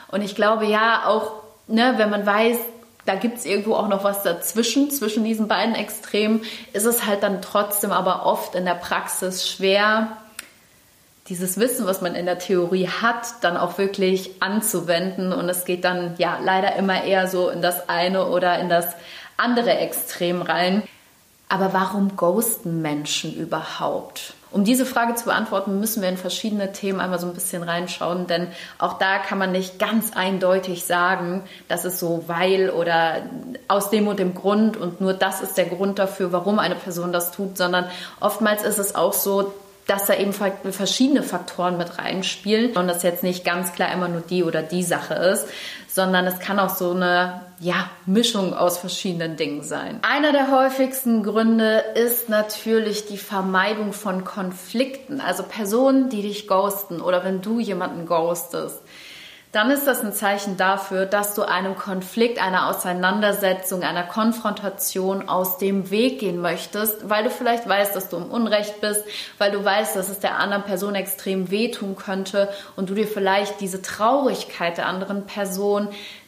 Und 0.10 0.22
ich 0.22 0.36
glaube 0.36 0.66
ja 0.66 1.04
auch, 1.06 1.32
ne, 1.68 1.94
wenn 1.98 2.10
man 2.10 2.26
weiß, 2.26 2.58
da 3.06 3.16
gibt 3.16 3.38
es 3.38 3.46
irgendwo 3.46 3.76
auch 3.76 3.88
noch 3.88 4.04
was 4.04 4.24
dazwischen, 4.24 4.92
zwischen 4.92 5.24
diesen 5.24 5.48
beiden 5.48 5.76
Extremen, 5.76 6.42
ist 6.74 6.86
es 6.86 7.06
halt 7.06 7.24
dann 7.24 7.42
trotzdem 7.42 7.94
aber 7.94 8.26
oft 8.26 8.54
in 8.54 8.66
der 8.66 8.74
Praxis 8.74 9.50
schwer, 9.50 10.18
dieses 11.30 11.58
Wissen, 11.58 11.86
was 11.86 12.02
man 12.02 12.16
in 12.16 12.26
der 12.26 12.40
Theorie 12.40 12.88
hat, 12.88 13.26
dann 13.42 13.58
auch 13.58 13.78
wirklich 13.78 14.42
anzuwenden. 14.42 15.34
Und 15.34 15.50
es 15.50 15.66
geht 15.66 15.84
dann 15.84 16.16
ja 16.18 16.40
leider 16.42 16.76
immer 16.76 17.04
eher 17.04 17.28
so 17.28 17.50
in 17.50 17.62
das 17.62 17.90
eine 17.90 18.28
oder 18.28 18.60
in 18.60 18.70
das 18.70 18.88
andere 19.38 19.78
Extrem 19.78 20.42
rein. 20.42 20.84
Aber 21.50 21.74
warum 21.74 22.18
ghosten 22.18 22.82
Menschen 22.82 23.34
überhaupt? 23.34 24.34
Um 24.52 24.64
diese 24.64 24.86
Frage 24.86 25.16
zu 25.16 25.26
beantworten, 25.26 25.80
müssen 25.80 26.02
wir 26.02 26.10
in 26.10 26.18
verschiedene 26.18 26.72
Themen 26.72 27.00
einmal 27.00 27.20
so 27.20 27.28
ein 27.28 27.34
bisschen 27.34 27.64
reinschauen, 27.64 28.28
denn 28.28 28.48
auch 28.80 28.98
da 28.98 29.20
kann 29.20 29.38
man 29.38 29.52
nicht 29.52 29.78
ganz 29.78 30.14
eindeutig 30.14 30.86
sagen, 30.86 31.44
das 31.68 31.86
ist 31.86 32.00
so 32.00 32.26
weil 32.28 32.70
oder 32.70 33.24
aus 33.68 33.90
dem 33.90 34.08
und 34.08 34.20
dem 34.20 34.34
Grund 34.36 34.78
und 34.78 35.00
nur 35.00 35.14
das 35.14 35.42
ist 35.42 35.58
der 35.58 35.66
Grund 35.66 36.00
dafür, 36.00 36.32
warum 36.32 36.60
eine 36.60 36.76
Person 36.76 37.12
das 37.12 37.32
tut, 37.32 37.58
sondern 37.58 37.86
oftmals 38.20 38.64
ist 38.64 38.78
es 38.78 38.96
auch 38.96 39.14
so, 39.14 39.54
dass 39.86 40.06
da 40.06 40.16
eben 40.16 40.34
verschiedene 40.34 41.24
Faktoren 41.24 41.78
mit 41.78 41.98
reinspielen 41.98 42.76
und 42.76 42.88
das 42.88 43.04
jetzt 43.04 43.24
nicht 43.24 43.46
ganz 43.46 43.74
klar 43.74 43.92
immer 43.94 44.10
nur 44.10 44.22
die 44.22 44.44
oder 44.44 44.62
die 44.62 44.84
Sache 44.84 45.14
ist, 45.14 45.48
sondern 45.88 46.26
es 46.28 46.40
kann 46.40 46.60
auch 46.60 46.76
so 46.76 46.92
eine 46.92 47.42
ja, 47.60 47.90
Mischung 48.06 48.54
aus 48.54 48.78
verschiedenen 48.78 49.36
Dingen 49.36 49.64
sein. 49.64 50.00
Einer 50.04 50.32
der 50.32 50.52
häufigsten 50.52 51.24
Gründe 51.24 51.84
ist 51.96 52.30
natürlich 52.30 53.08
die 53.08 53.18
Vermeidung 53.18 53.94
von 53.94 54.24
Konflikten, 54.24 55.22
also 55.22 55.44
Personen, 55.44 56.10
die 56.10 56.22
dich 56.22 56.48
ghosten 56.48 57.02
oder 57.02 57.24
wenn 57.24 57.42
du 57.42 57.60
jemanden 57.60 58.06
ghostest 58.06 58.82
dann 59.54 59.72
ist 59.72 59.88
das 59.88 60.04
ein 60.04 60.12
Zeichen 60.12 60.58
dafür, 60.58 61.06
dass 61.06 61.34
du 61.34 61.42
einem 61.42 61.76
Konflikt, 61.76 62.40
einer 62.40 62.70
Auseinandersetzung, 62.70 63.82
einer 63.82 64.04
Konfrontation 64.04 65.30
aus 65.30 65.58
dem 65.58 65.90
Weg 65.90 66.20
gehen 66.20 66.42
möchtest, 66.42 67.10
weil 67.10 67.24
du 67.24 67.30
vielleicht 67.30 67.68
weißt, 67.68 67.96
dass 67.96 68.10
du 68.10 68.18
im 68.18 68.30
Unrecht 68.30 68.82
bist, 68.82 69.04
weil 69.38 69.52
du 69.52 69.64
weißt, 69.64 69.96
dass 69.96 70.10
es 70.10 70.20
der 70.20 70.38
anderen 70.38 70.64
Person 70.64 70.96
extrem 70.96 71.50
wehtun 71.50 71.96
könnte 71.96 72.50
und 72.76 72.90
du 72.90 72.94
dir 72.94 73.08
vielleicht 73.08 73.62
diese 73.62 73.82
Traurigkeit 73.82 74.78
der 74.78 74.86
anderen 74.86 75.26
Person 75.26 75.88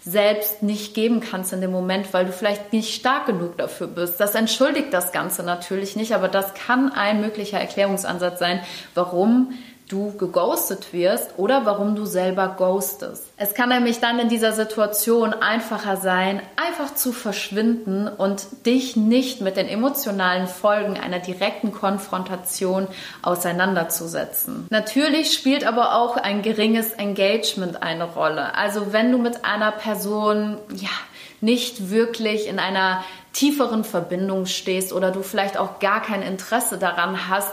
selbst 0.09 0.63
nicht 0.63 0.95
geben 0.95 1.19
kannst 1.19 1.53
in 1.53 1.61
dem 1.61 1.71
Moment, 1.71 2.11
weil 2.13 2.25
du 2.25 2.31
vielleicht 2.31 2.73
nicht 2.73 2.93
stark 2.93 3.27
genug 3.27 3.57
dafür 3.57 3.87
bist. 3.87 4.19
Das 4.19 4.33
entschuldigt 4.33 4.91
das 4.91 5.11
Ganze 5.11 5.43
natürlich 5.43 5.95
nicht, 5.95 6.13
aber 6.13 6.27
das 6.27 6.53
kann 6.53 6.91
ein 6.91 7.21
möglicher 7.21 7.59
Erklärungsansatz 7.59 8.39
sein, 8.39 8.61
warum 8.95 9.53
du 9.89 10.15
geghostet 10.17 10.93
wirst 10.93 11.31
oder 11.37 11.65
warum 11.65 11.95
du 11.95 12.05
selber 12.05 12.55
ghostest. 12.57 13.27
Es 13.37 13.55
kann 13.55 13.69
nämlich 13.69 13.99
dann 13.99 14.19
in 14.19 14.29
dieser 14.29 14.53
Situation 14.53 15.33
einfacher 15.33 15.97
sein, 15.97 16.41
einfach 16.55 16.93
zu 16.93 17.11
verschwinden 17.11 18.07
und 18.07 18.45
dich 18.65 18.95
nicht 18.95 19.41
mit 19.41 19.57
den 19.57 19.67
emotionalen 19.67 20.47
Folgen 20.47 20.97
einer 20.97 21.19
direkten 21.19 21.73
Konfrontation 21.73 22.87
auseinanderzusetzen. 23.23 24.67
Natürlich 24.69 25.33
spielt 25.33 25.65
aber 25.65 25.95
auch 25.95 26.17
ein 26.17 26.43
geringes 26.43 26.91
Engagement 26.93 27.81
eine 27.81 28.05
Rolle. 28.05 28.55
Also 28.55 28.93
wenn 28.93 29.11
du 29.11 29.17
mit 29.17 29.43
einer 29.43 29.71
Person, 29.71 30.57
ja, 30.75 30.89
nicht 31.41 31.89
wirklich 31.89 32.47
in 32.47 32.59
einer 32.59 33.03
tieferen 33.33 33.83
Verbindung 33.83 34.45
stehst 34.45 34.93
oder 34.93 35.11
du 35.11 35.23
vielleicht 35.23 35.57
auch 35.57 35.79
gar 35.79 36.01
kein 36.01 36.21
Interesse 36.21 36.77
daran 36.77 37.29
hast, 37.29 37.51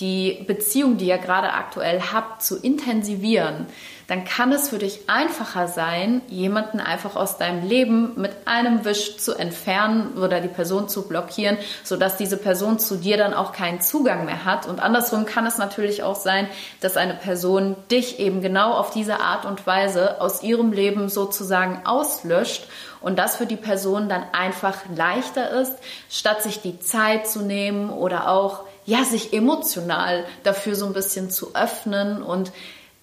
die 0.00 0.44
Beziehung, 0.46 0.96
die 0.96 1.06
ihr 1.06 1.18
gerade 1.18 1.52
aktuell 1.52 2.00
habt, 2.12 2.42
zu 2.42 2.56
intensivieren, 2.56 3.66
dann 4.06 4.24
kann 4.24 4.52
es 4.52 4.68
für 4.68 4.78
dich 4.78 5.08
einfacher 5.08 5.66
sein, 5.66 6.20
jemanden 6.28 6.78
einfach 6.78 7.16
aus 7.16 7.38
deinem 7.38 7.66
Leben 7.66 8.12
mit 8.20 8.32
einem 8.44 8.84
Wisch 8.84 9.16
zu 9.16 9.34
entfernen 9.34 10.18
oder 10.18 10.40
die 10.40 10.48
Person 10.48 10.88
zu 10.88 11.08
blockieren, 11.08 11.56
sodass 11.84 12.18
diese 12.18 12.36
Person 12.36 12.78
zu 12.78 12.96
dir 12.96 13.16
dann 13.16 13.32
auch 13.32 13.52
keinen 13.52 13.80
Zugang 13.80 14.26
mehr 14.26 14.44
hat. 14.44 14.66
Und 14.66 14.80
andersrum 14.80 15.24
kann 15.24 15.46
es 15.46 15.56
natürlich 15.56 16.02
auch 16.02 16.16
sein, 16.16 16.48
dass 16.80 16.98
eine 16.98 17.14
Person 17.14 17.76
dich 17.90 18.18
eben 18.18 18.42
genau 18.42 18.72
auf 18.72 18.90
diese 18.90 19.20
Art 19.20 19.46
und 19.46 19.66
Weise 19.66 20.20
aus 20.20 20.42
ihrem 20.42 20.72
Leben 20.72 21.08
sozusagen 21.08 21.86
auslöscht 21.86 22.66
und 23.00 23.18
das 23.18 23.36
für 23.36 23.46
die 23.46 23.56
Person 23.56 24.08
dann 24.08 24.24
einfach 24.32 24.80
leichter 24.94 25.50
ist, 25.50 25.76
statt 26.10 26.42
sich 26.42 26.60
die 26.60 26.78
Zeit 26.78 27.26
zu 27.26 27.40
nehmen 27.40 27.90
oder 27.90 28.28
auch 28.28 28.64
ja, 28.86 29.04
sich 29.04 29.32
emotional 29.32 30.24
dafür 30.42 30.74
so 30.74 30.86
ein 30.86 30.92
bisschen 30.92 31.30
zu 31.30 31.54
öffnen 31.54 32.22
und 32.22 32.52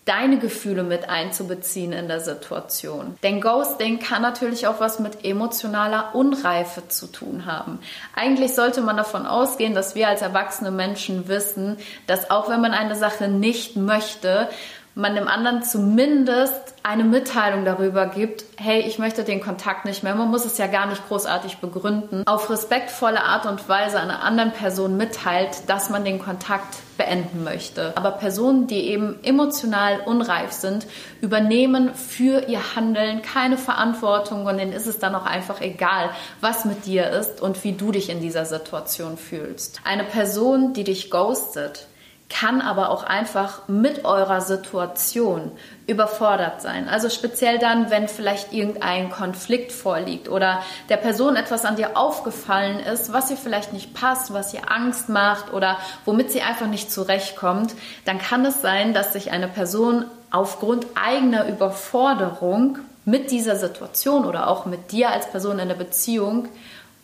deine 0.06 0.40
Gefühle 0.40 0.84
mit 0.84 1.10
einzubeziehen 1.10 1.94
in 1.94 2.08
der 2.08 2.22
Situation. 2.22 3.18
Denn 3.22 3.40
Ghosting 3.40 4.00
kann 4.00 4.24
natürlich 4.24 4.66
auch 4.66 4.80
was 4.80 5.00
mit 5.00 5.24
emotionaler 5.24 6.16
Unreife 6.16 6.88
zu 6.88 7.06
tun 7.06 7.46
haben. 7.46 7.80
Eigentlich 8.16 8.56
sollte 8.56 8.82
man 8.82 8.98
davon 8.98 9.28
ausgehen, 9.28 9.76
dass 9.76 9.94
wir 9.94 10.08
als 10.08 10.24
erwachsene 10.24 10.72
Menschen 10.72 11.28
wissen, 11.28 11.78
dass 12.08 12.32
auch 12.32 12.50
wenn 12.50 12.62
man 12.62 12.74
eine 12.74 12.96
Sache 12.96 13.28
nicht 13.28 13.76
möchte, 13.76 14.50
man 14.96 15.16
dem 15.16 15.28
anderen 15.28 15.64
zumindest 15.64 16.54
eine 16.84 17.04
Mitteilung 17.04 17.64
darüber 17.64 18.08
gibt, 18.08 18.44
hey, 18.58 18.82
ich 18.82 19.00
möchte 19.00 19.24
den 19.24 19.40
Kontakt 19.40 19.86
nicht 19.86 20.04
mehr. 20.04 20.16
Man 20.16 20.30
muss 20.30 20.46
es 20.46 20.58
ja 20.58 20.68
gar 20.68 20.88
nicht 20.88 21.08
großartig 21.08 21.58
begründen. 21.58 22.24
Auf 22.26 22.50
respektvolle 22.50 23.24
Art 23.24 23.46
und 23.46 23.70
Weise 23.70 24.00
einer 24.00 24.24
anderen 24.24 24.52
Person 24.52 24.98
mitteilt, 24.98 25.70
dass 25.70 25.90
man 25.90 26.04
den 26.04 26.20
Kontakt 26.20 26.76
beenden 26.98 27.44
möchte. 27.44 27.94
Aber 27.96 28.12
Personen, 28.12 28.68
die 28.68 28.90
eben 28.90 29.18
emotional 29.24 30.02
unreif 30.06 30.52
sind, 30.52 30.86
übernehmen 31.22 31.94
für 31.96 32.48
ihr 32.48 32.76
Handeln 32.76 33.22
keine 33.22 33.58
Verantwortung 33.58 34.46
und 34.46 34.58
denen 34.58 34.74
ist 34.74 34.88
es 34.88 35.00
dann 35.00 35.16
auch 35.16 35.26
einfach 35.26 35.62
egal, 35.62 36.10
was 36.42 36.66
mit 36.66 36.86
dir 36.86 37.10
ist 37.10 37.42
und 37.42 37.64
wie 37.64 37.74
du 37.74 37.92
dich 37.92 38.10
in 38.10 38.22
dieser 38.22 38.46
Situation 38.46 39.18
fühlst. 39.18 39.82
Eine 39.84 40.04
Person, 40.04 40.74
die 40.74 40.84
dich 40.84 41.10
ghostet, 41.10 41.88
kann 42.32 42.62
aber 42.62 42.90
auch 42.90 43.04
einfach 43.04 43.68
mit 43.68 44.06
eurer 44.06 44.42
Situation 44.42 45.52
überfordert 45.86 46.62
sein. 46.62 46.88
Also 46.88 47.10
speziell 47.10 47.60
dann, 47.60 47.92
wenn 47.92 48.08
vielleicht 48.08 48.54
irgendein 48.54 49.12
Konflikt 49.12 49.72
vorliegt 49.72 50.30
oder 50.30 50.62
der 50.90 50.98
Person 50.98 51.36
etwas 51.36 51.66
an 51.66 51.76
dir 51.76 51.98
aufgefallen 51.98 52.80
ist, 52.80 53.12
was 53.12 53.30
ihr 53.30 53.38
vielleicht 53.38 53.74
nicht 53.74 53.94
passt, 53.94 54.34
was 54.34 54.54
ihr 54.54 54.72
Angst 54.72 55.10
macht 55.10 55.54
oder 55.54 55.78
womit 56.06 56.32
sie 56.32 56.42
einfach 56.42 56.68
nicht 56.68 56.92
zurechtkommt, 56.92 57.76
dann 58.06 58.18
kann 58.18 58.46
es 58.46 58.62
sein, 58.62 58.94
dass 58.94 59.14
sich 59.14 59.32
eine 59.32 59.48
Person 59.48 60.06
aufgrund 60.32 60.86
eigener 60.96 61.48
Überforderung 61.48 62.80
mit 63.04 63.32
dieser 63.32 63.58
Situation 63.58 64.26
oder 64.26 64.48
auch 64.48 64.66
mit 64.66 64.92
dir 64.92 65.10
als 65.10 65.30
Person 65.30 65.60
in 65.60 65.68
der 65.68 65.76
Beziehung 65.76 66.48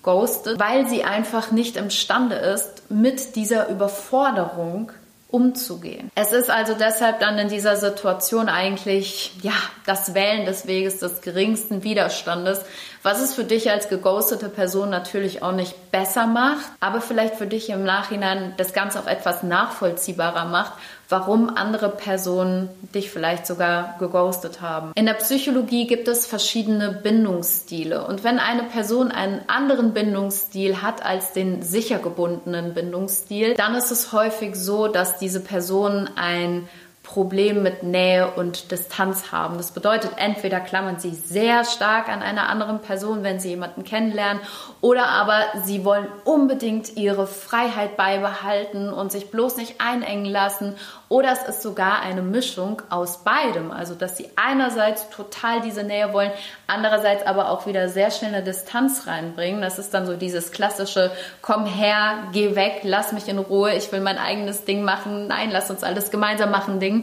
ghostet, 0.03 0.57
weil 0.59 0.87
sie 0.87 1.03
einfach 1.03 1.51
nicht 1.51 1.75
imstande 1.75 2.35
ist, 2.35 2.89
mit 2.89 3.35
dieser 3.35 3.67
Überforderung 3.67 4.91
umzugehen. 5.29 6.09
Es 6.15 6.31
ist 6.31 6.49
also 6.49 6.73
deshalb 6.73 7.19
dann 7.19 7.37
in 7.37 7.49
dieser 7.49 7.75
Situation 7.75 8.47
eigentlich 8.47 9.33
ja 9.41 9.53
das 9.85 10.13
Wählen 10.13 10.45
des 10.45 10.67
Weges 10.67 10.99
des 10.99 11.21
geringsten 11.21 11.83
Widerstandes, 11.83 12.61
was 13.03 13.21
es 13.21 13.33
für 13.33 13.43
dich 13.43 13.69
als 13.69 13.89
geghostete 13.89 14.47
Person 14.47 14.89
natürlich 14.89 15.43
auch 15.43 15.51
nicht 15.51 15.91
besser 15.91 16.27
macht, 16.27 16.65
aber 16.79 17.01
vielleicht 17.01 17.35
für 17.35 17.47
dich 17.47 17.69
im 17.69 17.83
Nachhinein 17.83 18.53
das 18.57 18.73
Ganze 18.73 18.99
auch 18.99 19.07
etwas 19.07 19.43
nachvollziehbarer 19.43 20.45
macht, 20.45 20.73
warum 21.09 21.49
andere 21.49 21.89
Personen 21.89 22.69
dich 22.93 23.09
vielleicht 23.09 23.47
sogar 23.47 23.95
geghostet 23.99 24.61
haben. 24.61 24.91
In 24.95 25.05
der 25.05 25.13
Psychologie 25.13 25.87
gibt 25.87 26.07
es 26.07 26.27
verschiedene 26.27 26.91
Bindungsstile 26.91 28.05
und 28.05 28.23
wenn 28.23 28.39
eine 28.39 28.63
Person 28.63 29.11
einen 29.11 29.41
anderen 29.47 29.93
Bindungsstil 29.93 30.81
hat 30.81 31.05
als 31.05 31.33
den 31.33 31.61
sicher 31.61 31.99
gebundenen 31.99 32.73
Bindungsstil, 32.73 33.53
dann 33.53 33.75
ist 33.75 33.91
es 33.91 34.11
häufig 34.11 34.55
so, 34.55 34.87
dass 34.87 35.17
diese 35.17 35.39
Person 35.39 36.09
ein 36.15 36.67
Problem 37.07 37.63
mit 37.63 37.83
Nähe 37.83 38.29
und 38.35 38.69
Distanz 38.69 39.31
haben. 39.31 39.55
Das 39.55 39.71
bedeutet, 39.71 40.11
entweder 40.17 40.59
klammern 40.59 40.99
sie 40.99 41.15
sehr 41.15 41.63
stark 41.63 42.09
an 42.09 42.21
einer 42.21 42.49
anderen 42.49 42.79
Person, 42.79 43.23
wenn 43.23 43.39
sie 43.39 43.47
jemanden 43.47 43.85
kennenlernen, 43.85 44.41
oder 44.81 45.07
aber 45.07 45.45
sie 45.63 45.85
wollen 45.85 46.07
unbedingt 46.25 46.97
ihre 46.97 47.25
Freiheit 47.25 47.95
beibehalten 47.95 48.91
und 48.91 49.13
sich 49.13 49.31
bloß 49.31 49.55
nicht 49.55 49.79
einengen 49.79 50.25
lassen. 50.25 50.75
Oder 51.09 51.31
es 51.31 51.43
ist 51.43 51.61
sogar 51.61 52.01
eine 52.01 52.21
Mischung 52.21 52.81
aus 52.89 53.23
beidem. 53.23 53.71
Also, 53.71 53.95
dass 53.95 54.17
sie 54.17 54.29
einerseits 54.35 55.09
total 55.09 55.61
diese 55.61 55.85
Nähe 55.85 56.11
wollen, 56.11 56.31
andererseits 56.67 57.25
aber 57.25 57.49
auch 57.49 57.65
wieder 57.65 57.87
sehr 57.87 58.11
schnell 58.11 58.35
eine 58.35 58.43
Distanz 58.43 59.07
reinbringen. 59.07 59.61
Das 59.61 59.79
ist 59.79 59.93
dann 59.93 60.05
so 60.05 60.17
dieses 60.17 60.51
klassische, 60.51 61.11
komm 61.41 61.65
her, 61.65 62.15
geh 62.33 62.55
weg, 62.55 62.81
lass 62.83 63.13
mich 63.13 63.29
in 63.29 63.39
Ruhe, 63.39 63.73
ich 63.73 63.89
will 63.93 64.01
mein 64.01 64.17
eigenes 64.17 64.65
Ding 64.65 64.83
machen. 64.83 65.27
Nein, 65.27 65.49
lass 65.51 65.71
uns 65.71 65.83
alles 65.83 66.11
gemeinsam 66.11 66.51
machen, 66.51 66.81
Ding. 66.81 66.96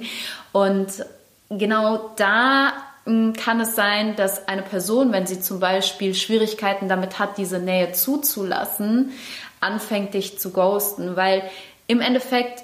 Und 0.52 0.88
genau 1.50 2.10
da 2.16 2.72
hm, 3.04 3.34
kann 3.34 3.60
es 3.60 3.74
sein, 3.76 4.16
dass 4.16 4.48
eine 4.48 4.62
Person, 4.62 5.12
wenn 5.12 5.26
sie 5.26 5.40
zum 5.40 5.60
Beispiel 5.60 6.14
Schwierigkeiten 6.14 6.88
damit 6.88 7.18
hat, 7.18 7.38
diese 7.38 7.58
Nähe 7.58 7.92
zuzulassen, 7.92 9.12
anfängt 9.60 10.14
dich 10.14 10.38
zu 10.38 10.50
ghosten, 10.50 11.16
weil 11.16 11.42
im 11.86 12.00
Endeffekt 12.00 12.63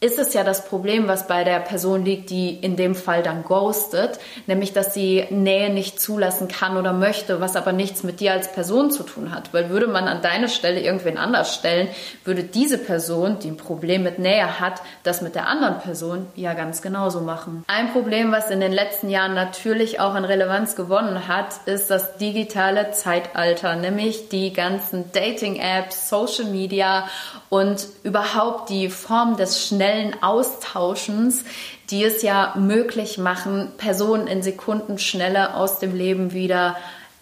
ist 0.00 0.18
es 0.18 0.32
ja 0.32 0.44
das 0.44 0.64
Problem, 0.64 1.08
was 1.08 1.26
bei 1.26 1.42
der 1.42 1.58
Person 1.58 2.04
liegt, 2.04 2.30
die 2.30 2.50
in 2.50 2.76
dem 2.76 2.94
Fall 2.94 3.24
dann 3.24 3.42
ghostet, 3.42 4.20
nämlich 4.46 4.72
dass 4.72 4.94
sie 4.94 5.26
Nähe 5.30 5.70
nicht 5.70 6.00
zulassen 6.00 6.46
kann 6.46 6.76
oder 6.76 6.92
möchte, 6.92 7.40
was 7.40 7.56
aber 7.56 7.72
nichts 7.72 8.04
mit 8.04 8.20
dir 8.20 8.32
als 8.32 8.52
Person 8.52 8.92
zu 8.92 9.02
tun 9.02 9.34
hat. 9.34 9.52
Weil 9.52 9.70
würde 9.70 9.88
man 9.88 10.06
an 10.06 10.22
deine 10.22 10.48
Stelle 10.48 10.80
irgendwen 10.80 11.18
anders 11.18 11.52
stellen, 11.52 11.88
würde 12.24 12.44
diese 12.44 12.78
Person, 12.78 13.40
die 13.40 13.48
ein 13.48 13.56
Problem 13.56 14.04
mit 14.04 14.20
Nähe 14.20 14.60
hat, 14.60 14.82
das 15.02 15.20
mit 15.20 15.34
der 15.34 15.48
anderen 15.48 15.80
Person 15.80 16.26
ja 16.36 16.54
ganz 16.54 16.80
genauso 16.80 17.20
machen. 17.20 17.64
Ein 17.66 17.92
Problem, 17.92 18.30
was 18.30 18.50
in 18.50 18.60
den 18.60 18.72
letzten 18.72 19.10
Jahren 19.10 19.34
natürlich 19.34 19.98
auch 19.98 20.14
an 20.14 20.24
Relevanz 20.24 20.76
gewonnen 20.76 21.26
hat, 21.26 21.66
ist 21.66 21.90
das 21.90 22.18
digitale 22.18 22.92
Zeitalter, 22.92 23.74
nämlich 23.74 24.28
die 24.28 24.52
ganzen 24.52 25.10
Dating-Apps, 25.10 26.08
Social 26.08 26.44
Media 26.44 27.08
und 27.48 27.84
überhaupt 28.04 28.70
die 28.70 28.90
Form 28.90 29.36
des 29.36 29.66
schnellen 29.66 29.87
Austauschens, 30.20 31.44
die 31.90 32.04
es 32.04 32.22
ja 32.22 32.54
möglich 32.56 33.18
machen, 33.18 33.72
Personen 33.76 34.26
in 34.26 34.42
Sekunden 34.42 34.98
schneller 34.98 35.56
aus 35.56 35.78
dem 35.78 35.96
Leben 35.96 36.32
wieder 36.32 36.76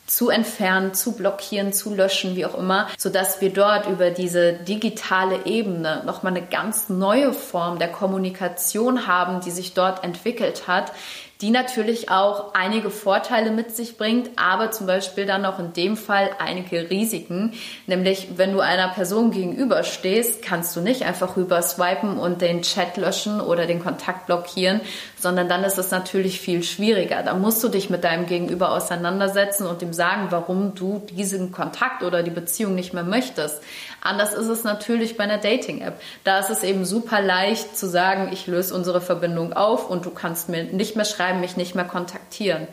zu 0.07 0.31
entfernen, 0.31 0.95
zu 0.95 1.13
blockieren, 1.13 1.73
zu 1.73 1.93
löschen, 1.93 2.37
wie 2.37 2.47
auch 2.47 2.57
immer, 2.57 2.89
sodass 2.97 3.41
wir 3.41 3.53
dort 3.53 3.89
über 3.89 4.11
diese 4.11 4.53
digitale 4.53 5.47
Ebene 5.47 6.03
nochmal 6.07 6.37
eine 6.37 6.47
ganz 6.47 6.89
neue 6.89 7.33
Form 7.33 7.79
der 7.79 7.91
Kommunikation 7.91 9.07
haben, 9.07 9.41
die 9.41 9.51
sich 9.51 9.75
dort 9.75 10.05
entwickelt 10.05 10.69
hat, 10.69 10.93
die 11.41 11.51
natürlich 11.51 12.11
auch 12.11 12.55
einige 12.55 12.91
Vorteile 12.91 13.51
mit 13.51 13.75
sich 13.75 13.99
bringt, 13.99 14.31
aber 14.37 14.71
zum 14.71 14.87
Beispiel 14.87 15.27
dann 15.27 15.45
auch 15.45 15.59
in 15.59 15.73
dem 15.73 15.97
Fall 15.97 16.31
einige 16.39 16.89
Risiken. 16.89 17.53
Nämlich, 17.87 18.29
wenn 18.37 18.53
du 18.53 18.61
einer 18.61 18.89
Person 18.89 19.31
gegenüberstehst, 19.31 20.43
kannst 20.43 20.75
du 20.77 20.81
nicht 20.81 21.03
einfach 21.03 21.37
rüber 21.37 21.61
swipen 21.61 22.19
und 22.19 22.41
den 22.41 22.63
Chat 22.63 22.97
löschen 22.97 23.41
oder 23.41 23.67
den 23.67 23.83
Kontakt 23.83 24.27
blockieren, 24.27 24.81
sondern 25.27 25.49
dann 25.49 25.65
ist 25.65 25.77
es 25.77 25.91
natürlich 25.91 26.41
viel 26.41 26.63
schwieriger. 26.63 27.25
Da 27.25 27.35
musst 27.35 27.65
du 27.65 27.69
dich 27.69 27.91
mit 27.91 28.05
deinem 28.05 28.27
Gegenüber 28.27 28.71
auseinandersetzen 28.71 29.67
und 29.67 29.83
ihm 29.83 29.93
sagen, 29.93 30.29
warum 30.31 30.77
du 30.77 31.03
diesen 31.11 31.51
Kontakt 31.51 32.05
oder 32.05 32.23
die 32.23 32.31
Beziehung 32.31 32.77
nicht 32.77 32.95
mehr 32.95 33.03
möchtest. 33.03 33.61
Anders 34.01 34.33
ist 34.35 34.47
es 34.47 34.63
natürlich 34.63 35.17
bei 35.17 35.25
einer 35.25 35.39
Dating-App. 35.39 36.01
Da 36.23 36.39
ist 36.39 36.51
es 36.51 36.63
eben 36.63 36.85
super 36.85 37.21
leicht 37.21 37.77
zu 37.77 37.89
sagen, 37.89 38.31
ich 38.33 38.47
löse 38.47 38.73
unsere 38.73 39.01
Verbindung 39.01 39.53
auf 39.53 39.91
und 39.91 40.07
du 40.07 40.11
kannst 40.11 40.49
mir 40.49 40.63
nicht 40.63 40.95
mehr 40.95 41.05
schreiben, 41.05 41.41
mich 41.41 41.57
nicht 41.57 41.75
mehr 41.75 41.87
kontaktieren. 41.87 42.69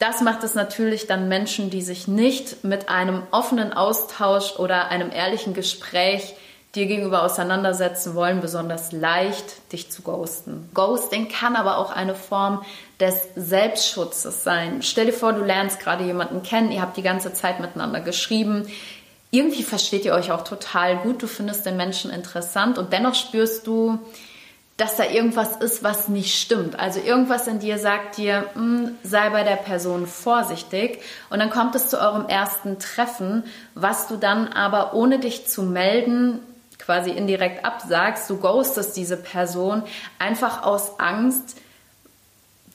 Das 0.00 0.22
macht 0.22 0.42
es 0.42 0.56
natürlich 0.56 1.06
dann 1.06 1.28
Menschen, 1.28 1.70
die 1.70 1.82
sich 1.82 2.08
nicht 2.08 2.64
mit 2.64 2.88
einem 2.88 3.22
offenen 3.30 3.72
Austausch 3.72 4.56
oder 4.58 4.88
einem 4.88 5.12
ehrlichen 5.12 5.54
Gespräch 5.54 6.34
dir 6.74 6.86
gegenüber 6.86 7.22
auseinandersetzen 7.22 8.14
wollen, 8.14 8.40
besonders 8.40 8.92
leicht, 8.92 9.72
dich 9.72 9.90
zu 9.90 10.02
ghosten. 10.02 10.68
Ghosting 10.74 11.28
kann 11.28 11.56
aber 11.56 11.78
auch 11.78 11.90
eine 11.90 12.14
Form 12.14 12.64
des 12.98 13.16
Selbstschutzes 13.36 14.42
sein. 14.44 14.82
Stell 14.82 15.06
dir 15.06 15.12
vor, 15.12 15.32
du 15.32 15.44
lernst 15.44 15.80
gerade 15.80 16.04
jemanden 16.04 16.42
kennen, 16.42 16.72
ihr 16.72 16.82
habt 16.82 16.96
die 16.96 17.02
ganze 17.02 17.32
Zeit 17.32 17.60
miteinander 17.60 18.00
geschrieben, 18.00 18.66
irgendwie 19.30 19.64
versteht 19.64 20.04
ihr 20.04 20.14
euch 20.14 20.30
auch 20.30 20.44
total 20.44 20.98
gut, 20.98 21.22
du 21.22 21.26
findest 21.26 21.66
den 21.66 21.76
Menschen 21.76 22.12
interessant 22.12 22.78
und 22.78 22.92
dennoch 22.92 23.16
spürst 23.16 23.66
du, 23.66 23.98
dass 24.76 24.96
da 24.96 25.04
irgendwas 25.04 25.56
ist, 25.56 25.84
was 25.84 26.08
nicht 26.08 26.40
stimmt. 26.40 26.78
Also 26.78 27.00
irgendwas 27.00 27.46
in 27.46 27.60
dir 27.60 27.78
sagt 27.78 28.16
dir, 28.16 28.46
hm, 28.54 28.96
sei 29.04 29.30
bei 29.30 29.44
der 29.44 29.56
Person 29.56 30.06
vorsichtig. 30.06 31.00
Und 31.30 31.38
dann 31.38 31.50
kommt 31.50 31.76
es 31.76 31.88
zu 31.88 32.00
eurem 32.00 32.26
ersten 32.26 32.80
Treffen, 32.80 33.44
was 33.74 34.08
du 34.08 34.16
dann 34.16 34.48
aber 34.48 34.94
ohne 34.94 35.20
dich 35.20 35.46
zu 35.46 35.62
melden 35.62 36.40
quasi 36.84 37.10
indirekt 37.10 37.64
absagst. 37.64 38.28
Du 38.28 38.38
ghostest 38.38 38.96
diese 38.96 39.16
Person 39.16 39.82
einfach 40.18 40.62
aus 40.62 40.98
Angst, 41.00 41.56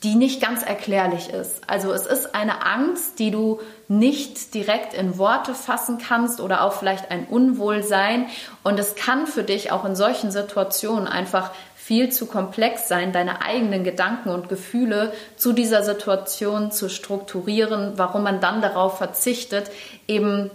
die 0.03 0.15
nicht 0.15 0.41
ganz 0.41 0.63
erklärlich 0.63 1.29
ist. 1.29 1.61
Also 1.67 1.91
es 1.91 2.05
ist 2.05 2.33
eine 2.33 2.65
Angst, 2.65 3.19
die 3.19 3.31
du 3.31 3.59
nicht 3.89 4.53
direkt 4.53 4.93
in 4.93 5.17
Worte 5.17 5.53
fassen 5.53 5.97
kannst 5.97 6.39
oder 6.39 6.63
auch 6.63 6.73
vielleicht 6.73 7.11
ein 7.11 7.25
Unwohlsein. 7.25 8.27
Und 8.63 8.79
es 8.79 8.95
kann 8.95 9.27
für 9.27 9.43
dich 9.43 9.73
auch 9.73 9.83
in 9.83 9.97
solchen 9.97 10.31
Situationen 10.31 11.05
einfach 11.05 11.51
viel 11.75 12.11
zu 12.11 12.27
komplex 12.27 12.87
sein, 12.87 13.11
deine 13.11 13.41
eigenen 13.41 13.83
Gedanken 13.83 14.29
und 14.29 14.47
Gefühle 14.47 15.11
zu 15.35 15.51
dieser 15.51 15.83
Situation 15.83 16.71
zu 16.71 16.87
strukturieren, 16.87 17.93
warum 17.97 18.23
man 18.23 18.39
dann 18.39 18.61
darauf 18.61 18.99
verzichtet, 18.99 19.69
eben 20.07 20.49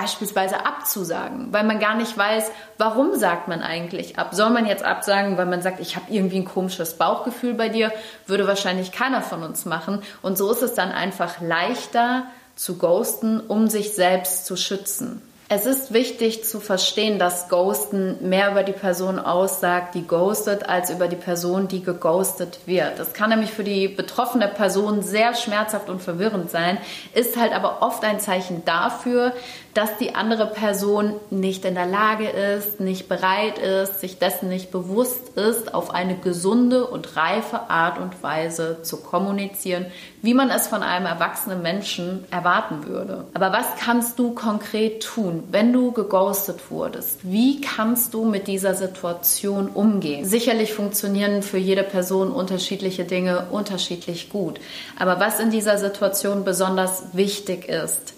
beispielsweise 0.00 0.64
abzusagen, 0.64 1.52
weil 1.52 1.64
man 1.64 1.80
gar 1.80 1.96
nicht 1.96 2.16
weiß, 2.16 2.50
warum 2.76 3.16
sagt 3.16 3.48
man 3.48 3.62
eigentlich 3.62 4.18
ab. 4.18 4.28
Soll 4.32 4.50
man 4.50 4.66
jetzt 4.66 4.84
absagen, 4.84 5.36
weil 5.36 5.46
man 5.46 5.62
sagt, 5.62 5.80
ich 5.80 5.96
habe 5.96 6.06
irgendwie 6.10 6.38
ein 6.38 6.44
komisches 6.44 6.94
Bauchgefühl 6.94 7.54
bei 7.54 7.68
dir, 7.68 7.92
würde 8.26 8.46
wahrscheinlich 8.46 8.92
keiner 8.92 9.22
von 9.22 9.42
uns 9.42 9.64
machen. 9.64 10.02
Und 10.22 10.38
so 10.38 10.52
ist 10.52 10.62
es 10.62 10.74
dann 10.74 10.92
einfach 10.92 11.40
leichter 11.40 12.24
zu 12.54 12.78
ghosten, 12.78 13.40
um 13.40 13.68
sich 13.68 13.94
selbst 13.94 14.46
zu 14.46 14.56
schützen. 14.56 15.22
Es 15.50 15.64
ist 15.64 15.94
wichtig 15.94 16.44
zu 16.44 16.60
verstehen, 16.60 17.18
dass 17.18 17.48
Ghosten 17.48 18.28
mehr 18.28 18.50
über 18.50 18.62
die 18.62 18.72
Person 18.72 19.18
aussagt, 19.18 19.94
die 19.94 20.06
ghostet, 20.06 20.68
als 20.68 20.90
über 20.90 21.08
die 21.08 21.16
Person, 21.16 21.68
die 21.68 21.82
geghostet 21.82 22.58
wird. 22.66 22.98
Das 22.98 23.14
kann 23.14 23.30
nämlich 23.30 23.50
für 23.50 23.64
die 23.64 23.88
betroffene 23.88 24.46
Person 24.46 25.00
sehr 25.00 25.34
schmerzhaft 25.34 25.88
und 25.88 26.02
verwirrend 26.02 26.50
sein, 26.50 26.76
ist 27.14 27.38
halt 27.38 27.54
aber 27.54 27.80
oft 27.80 28.04
ein 28.04 28.20
Zeichen 28.20 28.62
dafür, 28.66 29.32
dass 29.78 29.96
die 29.96 30.16
andere 30.16 30.46
Person 30.46 31.14
nicht 31.30 31.64
in 31.64 31.76
der 31.76 31.86
Lage 31.86 32.28
ist, 32.28 32.80
nicht 32.80 33.08
bereit 33.08 33.58
ist, 33.58 34.00
sich 34.00 34.18
dessen 34.18 34.48
nicht 34.48 34.72
bewusst 34.72 35.36
ist, 35.36 35.72
auf 35.72 35.94
eine 35.94 36.16
gesunde 36.16 36.84
und 36.84 37.14
reife 37.16 37.70
Art 37.70 38.00
und 38.00 38.20
Weise 38.20 38.78
zu 38.82 38.96
kommunizieren, 38.96 39.86
wie 40.20 40.34
man 40.34 40.50
es 40.50 40.66
von 40.66 40.82
einem 40.82 41.06
erwachsenen 41.06 41.62
Menschen 41.62 42.24
erwarten 42.32 42.88
würde. 42.88 43.26
Aber 43.34 43.52
was 43.52 43.66
kannst 43.78 44.18
du 44.18 44.34
konkret 44.34 45.04
tun, 45.04 45.44
wenn 45.52 45.72
du 45.72 45.92
geghostet 45.92 46.72
wurdest? 46.72 47.20
Wie 47.22 47.60
kannst 47.60 48.14
du 48.14 48.24
mit 48.24 48.48
dieser 48.48 48.74
Situation 48.74 49.68
umgehen? 49.68 50.24
Sicherlich 50.24 50.74
funktionieren 50.74 51.44
für 51.44 51.58
jede 51.58 51.84
Person 51.84 52.32
unterschiedliche 52.32 53.04
Dinge 53.04 53.46
unterschiedlich 53.52 54.28
gut. 54.28 54.58
Aber 54.98 55.20
was 55.20 55.38
in 55.38 55.52
dieser 55.52 55.78
Situation 55.78 56.42
besonders 56.42 57.04
wichtig 57.12 57.68
ist, 57.68 58.17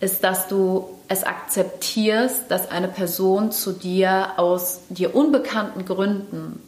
ist, 0.00 0.24
dass 0.24 0.48
du 0.48 0.88
es 1.08 1.24
akzeptierst, 1.24 2.50
dass 2.50 2.70
eine 2.70 2.88
Person 2.88 3.50
zu 3.50 3.72
dir 3.72 4.32
aus 4.36 4.80
dir 4.88 5.14
unbekannten 5.14 5.84
Gründen 5.84 6.62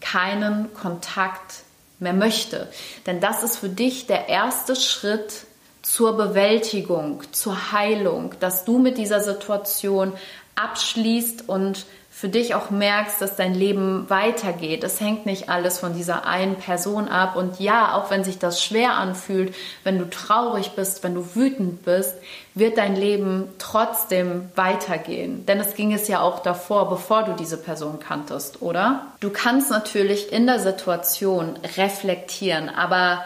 keinen 0.00 0.72
Kontakt 0.74 1.62
mehr 1.98 2.12
möchte. 2.12 2.68
Denn 3.06 3.20
das 3.20 3.42
ist 3.42 3.58
für 3.58 3.68
dich 3.68 4.06
der 4.06 4.28
erste 4.28 4.76
Schritt 4.76 5.46
zur 5.82 6.16
Bewältigung, 6.16 7.22
zur 7.32 7.72
Heilung, 7.72 8.34
dass 8.40 8.64
du 8.64 8.78
mit 8.78 8.98
dieser 8.98 9.20
Situation 9.20 10.12
abschließt 10.56 11.48
und 11.48 11.84
für 12.24 12.30
dich 12.30 12.54
auch 12.54 12.70
merkst, 12.70 13.20
dass 13.20 13.36
dein 13.36 13.52
Leben 13.52 14.08
weitergeht. 14.08 14.82
Es 14.82 14.98
hängt 14.98 15.26
nicht 15.26 15.50
alles 15.50 15.78
von 15.78 15.92
dieser 15.92 16.24
einen 16.24 16.56
Person 16.56 17.06
ab. 17.06 17.36
Und 17.36 17.60
ja, 17.60 17.94
auch 17.94 18.10
wenn 18.10 18.24
sich 18.24 18.38
das 18.38 18.64
schwer 18.64 18.94
anfühlt, 18.94 19.54
wenn 19.82 19.98
du 19.98 20.08
traurig 20.08 20.70
bist, 20.70 21.04
wenn 21.04 21.14
du 21.14 21.34
wütend 21.34 21.84
bist, 21.84 22.14
wird 22.54 22.78
dein 22.78 22.96
Leben 22.96 23.52
trotzdem 23.58 24.48
weitergehen. 24.54 25.44
Denn 25.44 25.60
es 25.60 25.74
ging 25.74 25.92
es 25.92 26.08
ja 26.08 26.22
auch 26.22 26.38
davor, 26.38 26.88
bevor 26.88 27.24
du 27.24 27.34
diese 27.34 27.58
Person 27.58 27.98
kanntest, 28.00 28.62
oder? 28.62 29.08
Du 29.20 29.28
kannst 29.28 29.70
natürlich 29.70 30.32
in 30.32 30.46
der 30.46 30.60
Situation 30.60 31.58
reflektieren, 31.76 32.70
aber 32.70 33.22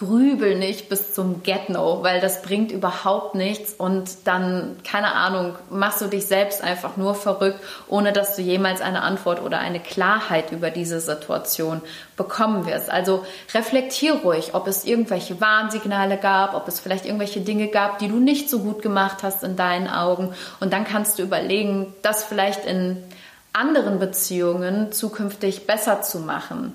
grübel 0.00 0.56
nicht 0.56 0.88
bis 0.88 1.12
zum 1.12 1.42
Get-No, 1.42 2.02
weil 2.02 2.20
das 2.20 2.40
bringt 2.40 2.72
überhaupt 2.72 3.34
nichts 3.34 3.74
und 3.74 4.26
dann, 4.26 4.78
keine 4.82 5.12
Ahnung, 5.12 5.56
machst 5.68 6.00
du 6.00 6.06
dich 6.06 6.24
selbst 6.24 6.64
einfach 6.64 6.96
nur 6.96 7.14
verrückt, 7.14 7.60
ohne 7.86 8.14
dass 8.14 8.34
du 8.34 8.40
jemals 8.40 8.80
eine 8.80 9.02
Antwort 9.02 9.42
oder 9.42 9.58
eine 9.58 9.78
Klarheit 9.78 10.52
über 10.52 10.70
diese 10.70 11.00
Situation 11.00 11.82
bekommen 12.16 12.64
wirst. 12.64 12.88
Also 12.88 13.26
reflektier 13.52 14.14
ruhig, 14.14 14.54
ob 14.54 14.66
es 14.68 14.86
irgendwelche 14.86 15.38
Warnsignale 15.38 16.16
gab, 16.16 16.54
ob 16.54 16.66
es 16.66 16.80
vielleicht 16.80 17.04
irgendwelche 17.04 17.42
Dinge 17.42 17.68
gab, 17.68 17.98
die 17.98 18.08
du 18.08 18.16
nicht 18.16 18.48
so 18.48 18.60
gut 18.60 18.80
gemacht 18.80 19.18
hast 19.22 19.44
in 19.44 19.56
deinen 19.56 19.86
Augen 19.86 20.32
und 20.60 20.72
dann 20.72 20.84
kannst 20.84 21.18
du 21.18 21.22
überlegen, 21.22 21.92
das 22.00 22.24
vielleicht 22.24 22.64
in 22.64 22.96
anderen 23.52 23.98
Beziehungen 23.98 24.92
zukünftig 24.92 25.66
besser 25.66 26.00
zu 26.00 26.20
machen. 26.20 26.72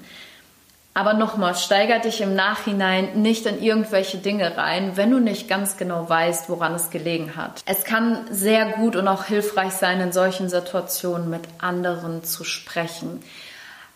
Aber 0.97 1.13
nochmal, 1.13 1.55
steiger 1.55 1.99
dich 1.99 2.21
im 2.21 2.35
Nachhinein 2.35 3.21
nicht 3.21 3.45
in 3.45 3.61
irgendwelche 3.61 4.17
Dinge 4.17 4.55
rein, 4.55 4.95
wenn 4.95 5.11
du 5.11 5.19
nicht 5.19 5.49
ganz 5.49 5.75
genau 5.75 6.09
weißt, 6.09 6.49
woran 6.49 6.73
es 6.73 6.89
gelegen 6.89 7.35
hat. 7.35 7.61
Es 7.65 7.83
kann 7.83 8.25
sehr 8.31 8.65
gut 8.77 8.95
und 8.95 9.09
auch 9.09 9.25
hilfreich 9.25 9.73
sein, 9.73 9.99
in 9.99 10.13
solchen 10.13 10.47
Situationen 10.47 11.29
mit 11.29 11.41
anderen 11.57 12.23
zu 12.23 12.45
sprechen. 12.45 13.21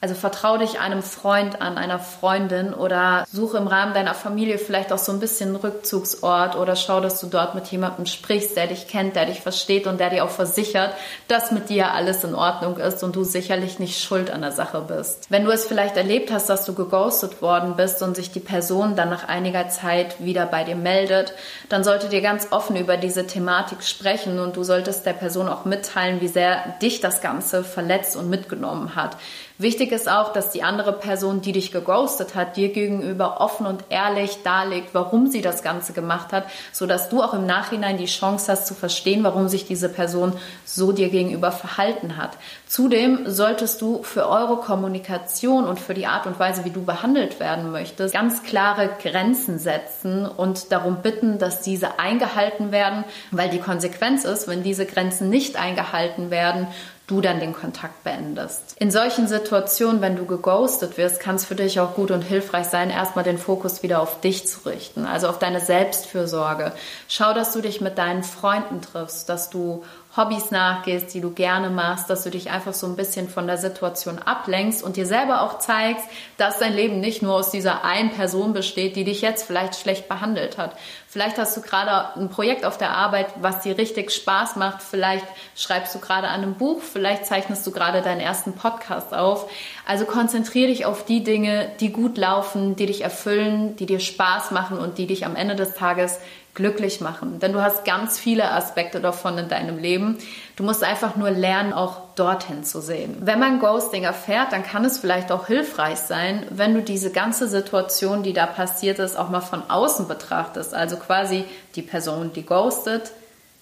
Also 0.01 0.15
vertrau 0.15 0.57
dich 0.57 0.79
einem 0.79 1.03
Freund 1.03 1.61
an, 1.61 1.77
einer 1.77 1.99
Freundin 1.99 2.73
oder 2.73 3.25
suche 3.29 3.57
im 3.57 3.67
Rahmen 3.67 3.93
deiner 3.93 4.13
Familie 4.13 4.57
vielleicht 4.57 4.93
auch 4.93 4.97
so 4.97 5.11
ein 5.11 5.19
bisschen 5.19 5.49
einen 5.49 5.57
Rückzugsort 5.57 6.55
oder 6.55 6.77
schau, 6.77 7.01
dass 7.01 7.19
du 7.19 7.27
dort 7.27 7.53
mit 7.53 7.67
jemandem 7.67 8.05
sprichst, 8.05 8.55
der 8.55 8.67
dich 8.67 8.87
kennt, 8.87 9.17
der 9.17 9.25
dich 9.25 9.41
versteht 9.41 9.87
und 9.87 9.99
der 9.99 10.09
dir 10.09 10.23
auch 10.23 10.29
versichert, 10.29 10.93
dass 11.27 11.51
mit 11.51 11.67
dir 11.67 11.91
alles 11.91 12.23
in 12.23 12.33
Ordnung 12.33 12.77
ist 12.77 13.03
und 13.03 13.17
du 13.17 13.25
sicherlich 13.25 13.79
nicht 13.79 14.01
schuld 14.01 14.31
an 14.31 14.41
der 14.41 14.53
Sache 14.53 14.79
bist. 14.87 15.27
Wenn 15.29 15.43
du 15.43 15.51
es 15.51 15.65
vielleicht 15.65 15.97
erlebt 15.97 16.31
hast, 16.31 16.49
dass 16.49 16.63
du 16.63 16.73
geghostet 16.73 17.41
worden 17.41 17.75
bist 17.75 18.01
und 18.01 18.15
sich 18.15 18.31
die 18.31 18.39
Person 18.39 18.95
dann 18.95 19.09
nach 19.09 19.27
einiger 19.27 19.67
Zeit 19.67 20.23
wieder 20.23 20.45
bei 20.45 20.63
dir 20.63 20.77
meldet, 20.77 21.33
dann 21.67 21.83
solltet 21.83 22.13
ihr 22.13 22.21
ganz 22.21 22.47
offen 22.51 22.77
über 22.77 22.95
diese 22.95 23.27
Thematik 23.27 23.83
sprechen 23.83 24.39
und 24.39 24.55
du 24.55 24.63
solltest 24.63 25.05
der 25.05 25.13
Person 25.13 25.49
auch 25.49 25.65
mitteilen, 25.65 26.21
wie 26.21 26.29
sehr 26.29 26.75
dich 26.81 27.01
das 27.01 27.19
Ganze 27.19 27.65
verletzt 27.65 28.15
und 28.15 28.29
mitgenommen 28.29 28.95
hat. 28.95 29.17
Wichtig 29.61 29.91
ist 29.91 30.09
auch, 30.09 30.31
dass 30.31 30.51
die 30.51 30.63
andere 30.63 30.93
Person, 30.93 31.41
die 31.41 31.51
dich 31.51 31.73
geghostet 31.73 32.33
hat, 32.33 32.55
dir 32.55 32.71
gegenüber 32.71 33.41
offen 33.41 33.65
und 33.65 33.83
ehrlich 33.89 34.41
darlegt, 34.41 34.93
warum 34.93 35.27
sie 35.27 35.41
das 35.41 35.63
Ganze 35.63 35.91
gemacht 35.91 36.31
hat, 36.31 36.45
so 36.71 36.87
dass 36.87 37.09
du 37.09 37.21
auch 37.21 37.33
im 37.33 37.45
Nachhinein 37.45 37.97
die 37.97 38.05
Chance 38.05 38.53
hast 38.53 38.67
zu 38.67 38.73
verstehen, 38.73 39.21
warum 39.25 39.49
sich 39.49 39.67
diese 39.67 39.89
Person 39.89 40.31
so 40.63 40.93
dir 40.93 41.09
gegenüber 41.09 41.51
verhalten 41.51 42.15
hat. 42.15 42.37
Zudem 42.67 43.23
solltest 43.25 43.81
du 43.81 44.01
für 44.01 44.29
eure 44.29 44.61
Kommunikation 44.61 45.65
und 45.65 45.77
für 45.77 45.93
die 45.93 46.07
Art 46.07 46.25
und 46.25 46.39
Weise, 46.39 46.63
wie 46.63 46.71
du 46.71 46.85
behandelt 46.85 47.41
werden 47.41 47.73
möchtest, 47.73 48.13
ganz 48.13 48.43
klare 48.43 48.89
Grenzen 49.03 49.59
setzen 49.59 50.25
und 50.25 50.71
darum 50.71 51.01
bitten, 51.01 51.37
dass 51.37 51.59
diese 51.59 51.99
eingehalten 51.99 52.71
werden, 52.71 53.03
weil 53.31 53.49
die 53.49 53.59
Konsequenz 53.59 54.23
ist, 54.23 54.47
wenn 54.47 54.63
diese 54.63 54.85
Grenzen 54.85 55.29
nicht 55.29 55.59
eingehalten 55.59 56.31
werden, 56.31 56.67
du 57.09 57.21
dann 57.21 57.39
den 57.39 57.53
Kontakt 57.53 58.03
beendest. 58.03 58.75
In 58.77 58.91
solchen 58.91 59.27
Situationen, 59.27 60.01
wenn 60.01 60.15
du 60.15 60.25
geghostet 60.25 60.97
wirst, 60.97 61.19
kann 61.19 61.35
es 61.35 61.45
für 61.45 61.55
dich 61.55 61.79
auch 61.79 61.95
gut 61.95 62.11
und 62.11 62.21
hilfreich 62.21 62.67
sein, 62.67 62.91
erstmal 62.91 63.23
den 63.25 63.39
Fokus 63.39 63.81
wieder 63.81 64.01
auf 64.01 64.21
dich 64.21 64.47
zu 64.47 64.67
richten, 64.67 65.05
also 65.05 65.27
auf 65.27 65.39
deine 65.39 65.59
Selbstfürsorge. 65.59 66.71
Schau, 67.07 67.33
dass 67.33 67.51
du 67.51 67.61
dich 67.61 67.81
mit 67.81 67.97
deinen 67.97 68.23
Freunden 68.23 68.81
triffst, 68.81 69.27
dass 69.27 69.49
du 69.49 69.83
Hobbys 70.15 70.51
nachgehst, 70.51 71.13
die 71.13 71.21
du 71.21 71.31
gerne 71.31 71.69
machst, 71.69 72.09
dass 72.09 72.23
du 72.23 72.31
dich 72.31 72.49
einfach 72.49 72.73
so 72.73 72.87
ein 72.87 72.95
bisschen 72.95 73.29
von 73.29 73.45
der 73.45 73.57
Situation 73.57 74.19
ablenkst 74.19 74.83
und 74.83 74.97
dir 74.97 75.05
selber 75.05 75.43
auch 75.43 75.59
zeigst, 75.59 76.03
dass 76.37 76.57
dein 76.57 76.73
Leben 76.73 76.99
nicht 76.99 77.21
nur 77.21 77.35
aus 77.35 77.51
dieser 77.51 77.83
einen 77.85 78.09
Person 78.11 78.53
besteht, 78.53 78.95
die 78.95 79.03
dich 79.03 79.21
jetzt 79.21 79.43
vielleicht 79.43 79.75
schlecht 79.75 80.09
behandelt 80.09 80.57
hat. 80.57 80.75
Vielleicht 81.11 81.39
hast 81.39 81.57
du 81.57 81.61
gerade 81.61 82.19
ein 82.19 82.29
Projekt 82.29 82.65
auf 82.65 82.77
der 82.77 82.91
Arbeit, 82.91 83.29
was 83.41 83.61
dir 83.61 83.79
richtig 83.79 84.11
Spaß 84.11 84.57
macht. 84.57 84.83
Vielleicht 84.83 85.25
schreibst 85.55 85.95
du 85.95 85.99
gerade 85.99 86.27
an 86.27 86.43
einem 86.43 86.53
Buch, 86.53 86.83
vielleicht 86.83 87.25
zeichnest 87.25 87.65
du 87.65 87.71
gerade 87.71 88.03
deinen 88.03 88.21
ersten 88.21 88.53
Podcast 88.53 89.11
auf. 89.15 89.49
Also 89.87 90.05
konzentriere 90.05 90.67
dich 90.67 90.85
auf 90.85 91.05
die 91.05 91.23
Dinge, 91.23 91.71
die 91.79 91.91
gut 91.91 92.15
laufen, 92.19 92.75
die 92.75 92.85
dich 92.85 93.01
erfüllen, 93.01 93.75
die 93.77 93.87
dir 93.87 93.99
Spaß 93.99 94.51
machen 94.51 94.77
und 94.77 94.99
die 94.99 95.07
dich 95.07 95.25
am 95.25 95.35
Ende 95.35 95.55
des 95.55 95.73
Tages 95.73 96.19
glücklich 96.53 97.01
machen. 97.01 97.39
Denn 97.39 97.53
du 97.53 97.61
hast 97.61 97.85
ganz 97.85 98.19
viele 98.19 98.51
Aspekte 98.51 98.99
davon 98.99 99.37
in 99.37 99.49
deinem 99.49 99.79
Leben. 99.79 100.17
Du 100.59 100.65
musst 100.65 100.83
einfach 100.83 101.15
nur 101.15 101.31
lernen, 101.31 101.71
auch 101.71 102.01
dorthin 102.15 102.65
zu 102.65 102.81
sehen. 102.81 103.15
Wenn 103.21 103.39
man 103.39 103.61
Ghosting 103.61 104.03
erfährt, 104.03 104.51
dann 104.51 104.61
kann 104.61 104.83
es 104.83 104.97
vielleicht 104.97 105.31
auch 105.31 105.47
hilfreich 105.47 105.99
sein, 105.99 106.45
wenn 106.49 106.73
du 106.73 106.81
diese 106.81 107.13
ganze 107.13 107.47
Situation, 107.47 108.23
die 108.23 108.33
da 108.33 108.45
passiert 108.45 108.99
ist, 108.99 109.17
auch 109.17 109.29
mal 109.29 109.39
von 109.39 109.63
außen 109.69 110.09
betrachtest. 110.09 110.73
Also 110.73 110.97
quasi 110.97 111.45
die 111.75 111.81
Person, 111.81 112.33
die 112.33 112.45
ghostet, 112.45 113.11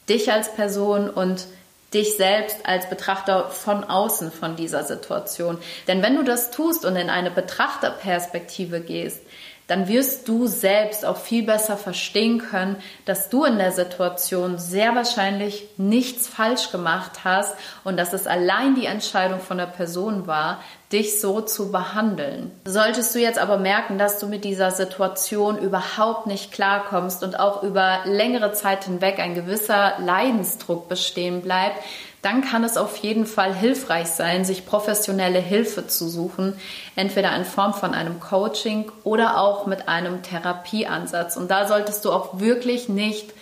dich 0.10 0.32
als 0.32 0.52
Person 0.56 1.08
und 1.08 1.46
dich 1.94 2.18
selbst 2.18 2.66
als 2.66 2.90
Betrachter 2.90 3.52
von 3.52 3.84
außen 3.84 4.32
von 4.32 4.56
dieser 4.56 4.84
Situation. 4.84 5.60
Denn 5.88 6.02
wenn 6.02 6.16
du 6.16 6.24
das 6.24 6.50
tust 6.50 6.84
und 6.84 6.96
in 6.96 7.12
eine 7.12 7.30
Betrachterperspektive 7.30 8.82
gehst, 8.82 9.22
dann 9.68 9.90
wirst 9.90 10.28
du 10.28 10.48
selbst 10.48 11.06
auch 11.06 11.18
viel 11.18 11.44
besser 11.44 11.78
verstehen 11.78 12.40
können, 12.40 12.78
dass 13.06 13.30
du 13.30 13.44
in 13.44 13.58
der 13.58 13.74
Situation 13.74 14.58
sehr 14.58 14.96
wahrscheinlich 14.96 15.68
nichts 15.78 16.28
falsch 16.28 16.72
gemacht 16.72 17.26
hast 17.26 17.54
und 17.84 17.98
dass 17.98 18.14
es 18.14 18.28
allein 18.28 18.76
die 18.76 18.86
Entscheidung 18.86 19.40
von 19.42 19.58
der 19.58 19.66
Person 19.66 20.26
war, 20.26 20.62
dich 20.92 21.20
so 21.20 21.42
zu 21.42 21.70
behandeln. 21.72 22.52
Solltest 22.64 23.14
du 23.14 23.20
jetzt 23.20 23.40
aber 23.40 23.58
merken, 23.58 23.98
dass 23.98 24.20
du 24.20 24.28
mit 24.28 24.46
dieser 24.46 24.72
Situation 24.72 25.58
überhaupt 25.58 26.28
nicht 26.28 26.54
klarkommst 26.54 27.24
und 27.24 27.38
auch 27.38 27.62
über 27.62 28.00
längere 28.06 28.54
Zeit 28.54 28.86
hinweg 28.86 29.20
ein 29.20 29.36
gewisser 29.36 29.96
Leidensdruck 30.00 30.88
bestehen 30.88 31.42
bleibt, 31.42 31.84
dann 32.22 32.42
kann 32.42 32.64
es 32.64 32.78
auf 32.78 32.98
jeden 32.98 33.26
Fall 33.26 33.54
hilfreich 33.54 34.08
sein, 34.08 34.44
sich 34.44 34.66
professionelle 34.66 35.40
Hilfe 35.40 35.88
zu 35.88 36.10
suchen, 36.10 36.60
entweder 36.96 37.36
in 37.36 37.46
Form 37.46 37.74
von 37.74 37.94
einem 37.94 38.20
Coaching 38.20 38.92
oder 39.04 39.40
auch 39.40 39.66
mit 39.66 39.88
einem 39.88 40.24
Therapieansatz. 40.24 41.38
Und 41.38 41.52
da 41.52 41.68
solltest 41.68 42.06
du 42.06 42.12
auch 42.12 42.40
wirklich 42.40 42.90
nicht 42.90 43.34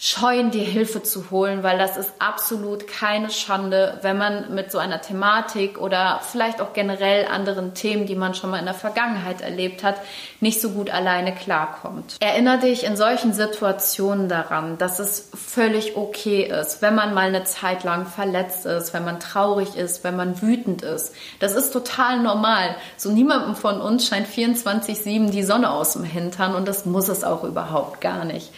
scheuen, 0.00 0.52
dir 0.52 0.62
Hilfe 0.62 1.02
zu 1.02 1.32
holen, 1.32 1.64
weil 1.64 1.76
das 1.76 1.96
ist 1.96 2.12
absolut 2.20 2.86
keine 2.86 3.30
Schande, 3.30 3.98
wenn 4.02 4.16
man 4.16 4.54
mit 4.54 4.70
so 4.70 4.78
einer 4.78 5.00
Thematik 5.00 5.76
oder 5.80 6.20
vielleicht 6.22 6.60
auch 6.60 6.72
generell 6.72 7.26
anderen 7.26 7.74
Themen, 7.74 8.06
die 8.06 8.14
man 8.14 8.32
schon 8.34 8.50
mal 8.50 8.60
in 8.60 8.64
der 8.64 8.74
Vergangenheit 8.74 9.40
erlebt 9.40 9.82
hat, 9.82 9.96
nicht 10.38 10.60
so 10.60 10.70
gut 10.70 10.90
alleine 10.90 11.34
klarkommt. 11.34 12.14
Erinnere 12.20 12.58
dich 12.58 12.84
in 12.84 12.96
solchen 12.96 13.32
Situationen 13.32 14.28
daran, 14.28 14.78
dass 14.78 15.00
es 15.00 15.30
völlig 15.34 15.96
okay 15.96 16.44
ist, 16.44 16.80
wenn 16.80 16.94
man 16.94 17.12
mal 17.12 17.26
eine 17.26 17.42
Zeit 17.42 17.82
lang 17.82 18.06
verletzt 18.06 18.66
ist, 18.66 18.94
wenn 18.94 19.04
man 19.04 19.18
traurig 19.18 19.74
ist, 19.74 20.04
wenn 20.04 20.14
man 20.14 20.40
wütend 20.40 20.82
ist. 20.82 21.12
Das 21.40 21.56
ist 21.56 21.72
total 21.72 22.20
normal. 22.20 22.76
So 22.96 23.10
niemandem 23.10 23.56
von 23.56 23.80
uns 23.80 24.06
scheint 24.06 24.28
24-7 24.28 25.30
die 25.30 25.42
Sonne 25.42 25.72
aus 25.72 25.94
dem 25.94 26.04
Hintern 26.04 26.54
und 26.54 26.68
das 26.68 26.86
muss 26.86 27.08
es 27.08 27.24
auch 27.24 27.42
überhaupt 27.42 28.00
gar 28.00 28.24
nicht. 28.24 28.52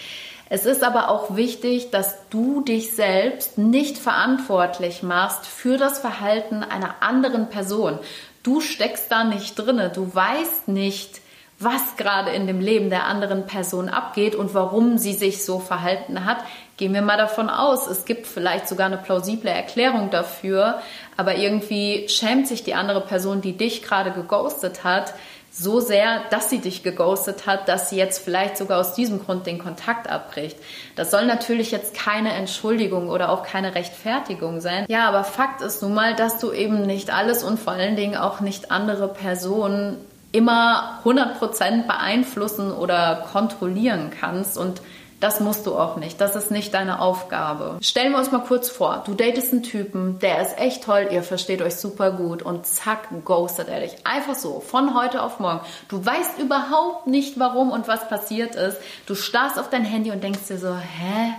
Es 0.53 0.67
ist 0.67 0.83
aber 0.83 1.11
auch 1.11 1.37
wichtig, 1.37 1.91
dass 1.91 2.29
du 2.29 2.61
dich 2.61 2.93
selbst 2.93 3.57
nicht 3.57 3.97
verantwortlich 3.97 5.05
machst 5.05 5.47
für 5.47 5.79
das 5.79 6.01
Verhalten 6.01 6.65
einer 6.65 6.97
anderen 7.01 7.49
Person. 7.49 8.01
Du 8.43 8.61
steckst 8.61 9.13
da 9.13 9.23
nicht 9.23 9.55
drinne. 9.55 9.91
Du 9.91 10.13
weißt 10.13 10.67
nicht, 10.67 11.21
was 11.61 11.97
gerade 11.97 12.31
in 12.31 12.49
dem 12.49 12.59
Leben 12.59 12.91
der 12.91 13.05
anderen 13.05 13.47
Person 13.47 13.89
abgeht 13.89 14.35
und 14.35 14.53
warum 14.53 14.99
sie 14.99 15.13
sich 15.13 15.45
so 15.45 15.61
verhalten 15.61 16.25
hat. 16.25 16.39
Gehen 16.79 16.95
wir 16.95 17.03
mal 17.03 17.19
davon 17.19 17.49
aus, 17.49 17.87
es 17.87 18.05
gibt 18.05 18.27
vielleicht 18.27 18.67
sogar 18.67 18.87
eine 18.87 18.97
plausible 18.97 19.51
Erklärung 19.51 20.11
dafür, 20.11 20.81
aber 21.21 21.37
irgendwie 21.37 22.09
schämt 22.09 22.49
sich 22.49 22.65
die 22.65 22.73
andere 22.73 23.03
Person, 23.03 23.43
die 23.43 23.53
dich 23.53 23.83
gerade 23.83 24.11
geghostet 24.11 24.85
hat, 24.85 25.13
so 25.51 25.79
sehr, 25.79 26.23
dass 26.31 26.49
sie 26.49 26.61
dich 26.61 26.83
geghostet 26.83 27.47
hat, 27.47 27.69
dass 27.69 27.91
sie 27.91 27.97
jetzt 27.97 28.25
vielleicht 28.25 28.57
sogar 28.57 28.81
aus 28.81 28.95
diesem 28.95 29.23
Grund 29.23 29.47
den 29.47 29.59
Kontakt 29.59 30.09
abbricht. 30.09 30.57
Das 30.97 31.11
soll 31.11 31.27
natürlich 31.27 31.73
jetzt 31.73 31.95
keine 31.95 32.33
Entschuldigung 32.33 33.11
oder 33.11 33.29
auch 33.29 33.43
keine 33.43 33.75
Rechtfertigung 33.75 34.63
sein. 34.63 34.87
Ja, 34.89 35.07
aber 35.09 35.23
Fakt 35.23 35.61
ist 35.61 35.83
nun 35.83 35.93
mal, 35.93 36.15
dass 36.15 36.39
du 36.39 36.53
eben 36.53 36.87
nicht 36.87 37.13
alles 37.13 37.43
und 37.43 37.61
vor 37.61 37.75
allen 37.75 37.97
Dingen 37.97 38.17
auch 38.17 38.41
nicht 38.41 38.71
andere 38.71 39.07
Personen 39.09 39.99
immer 40.33 41.01
100% 41.05 41.87
beeinflussen 41.87 42.73
oder 42.73 43.27
kontrollieren 43.31 44.11
kannst 44.19 44.57
und 44.57 44.81
das 45.21 45.41
musst 45.41 45.67
du 45.67 45.77
auch 45.77 45.97
nicht. 45.97 46.21
Das 46.21 46.35
ist 46.35 46.51
nicht 46.51 46.75
deine 46.75 47.01
Aufgabe. 47.01 47.79
Stellen 47.83 48.13
wir 48.13 48.19
uns 48.19 48.33
mal 48.33 48.43
kurz 48.43 48.71
vor, 48.71 49.03
du 49.07 49.15
datest 49.15 49.53
einen 49.53 49.63
Typen, 49.63 50.19
der 50.19 50.43
ist 50.43 50.59
echt 50.59 50.85
toll, 50.85 51.09
ihr 51.11 51.23
versteht 51.23 51.63
euch 51.63 51.77
super 51.77 52.11
gut 52.11 52.43
und 52.43 52.67
zack, 52.67 53.09
ghostet 53.25 53.69
er 53.69 53.81
dich. 53.81 53.95
Einfach 54.05 54.35
so, 54.35 54.61
von 54.61 54.99
heute 54.99 55.23
auf 55.23 55.39
morgen. 55.39 55.61
Du 55.89 56.05
weißt 56.05 56.39
überhaupt 56.39 57.07
nicht, 57.07 57.39
warum 57.39 57.71
und 57.71 57.87
was 57.87 58.09
passiert 58.09 58.55
ist. 58.55 58.79
Du 59.07 59.15
starrst 59.15 59.59
auf 59.59 59.71
dein 59.71 59.85
Handy 59.85 60.11
und 60.11 60.25
denkst 60.25 60.49
dir 60.49 60.59
so, 60.59 60.75
hä? 60.75 61.35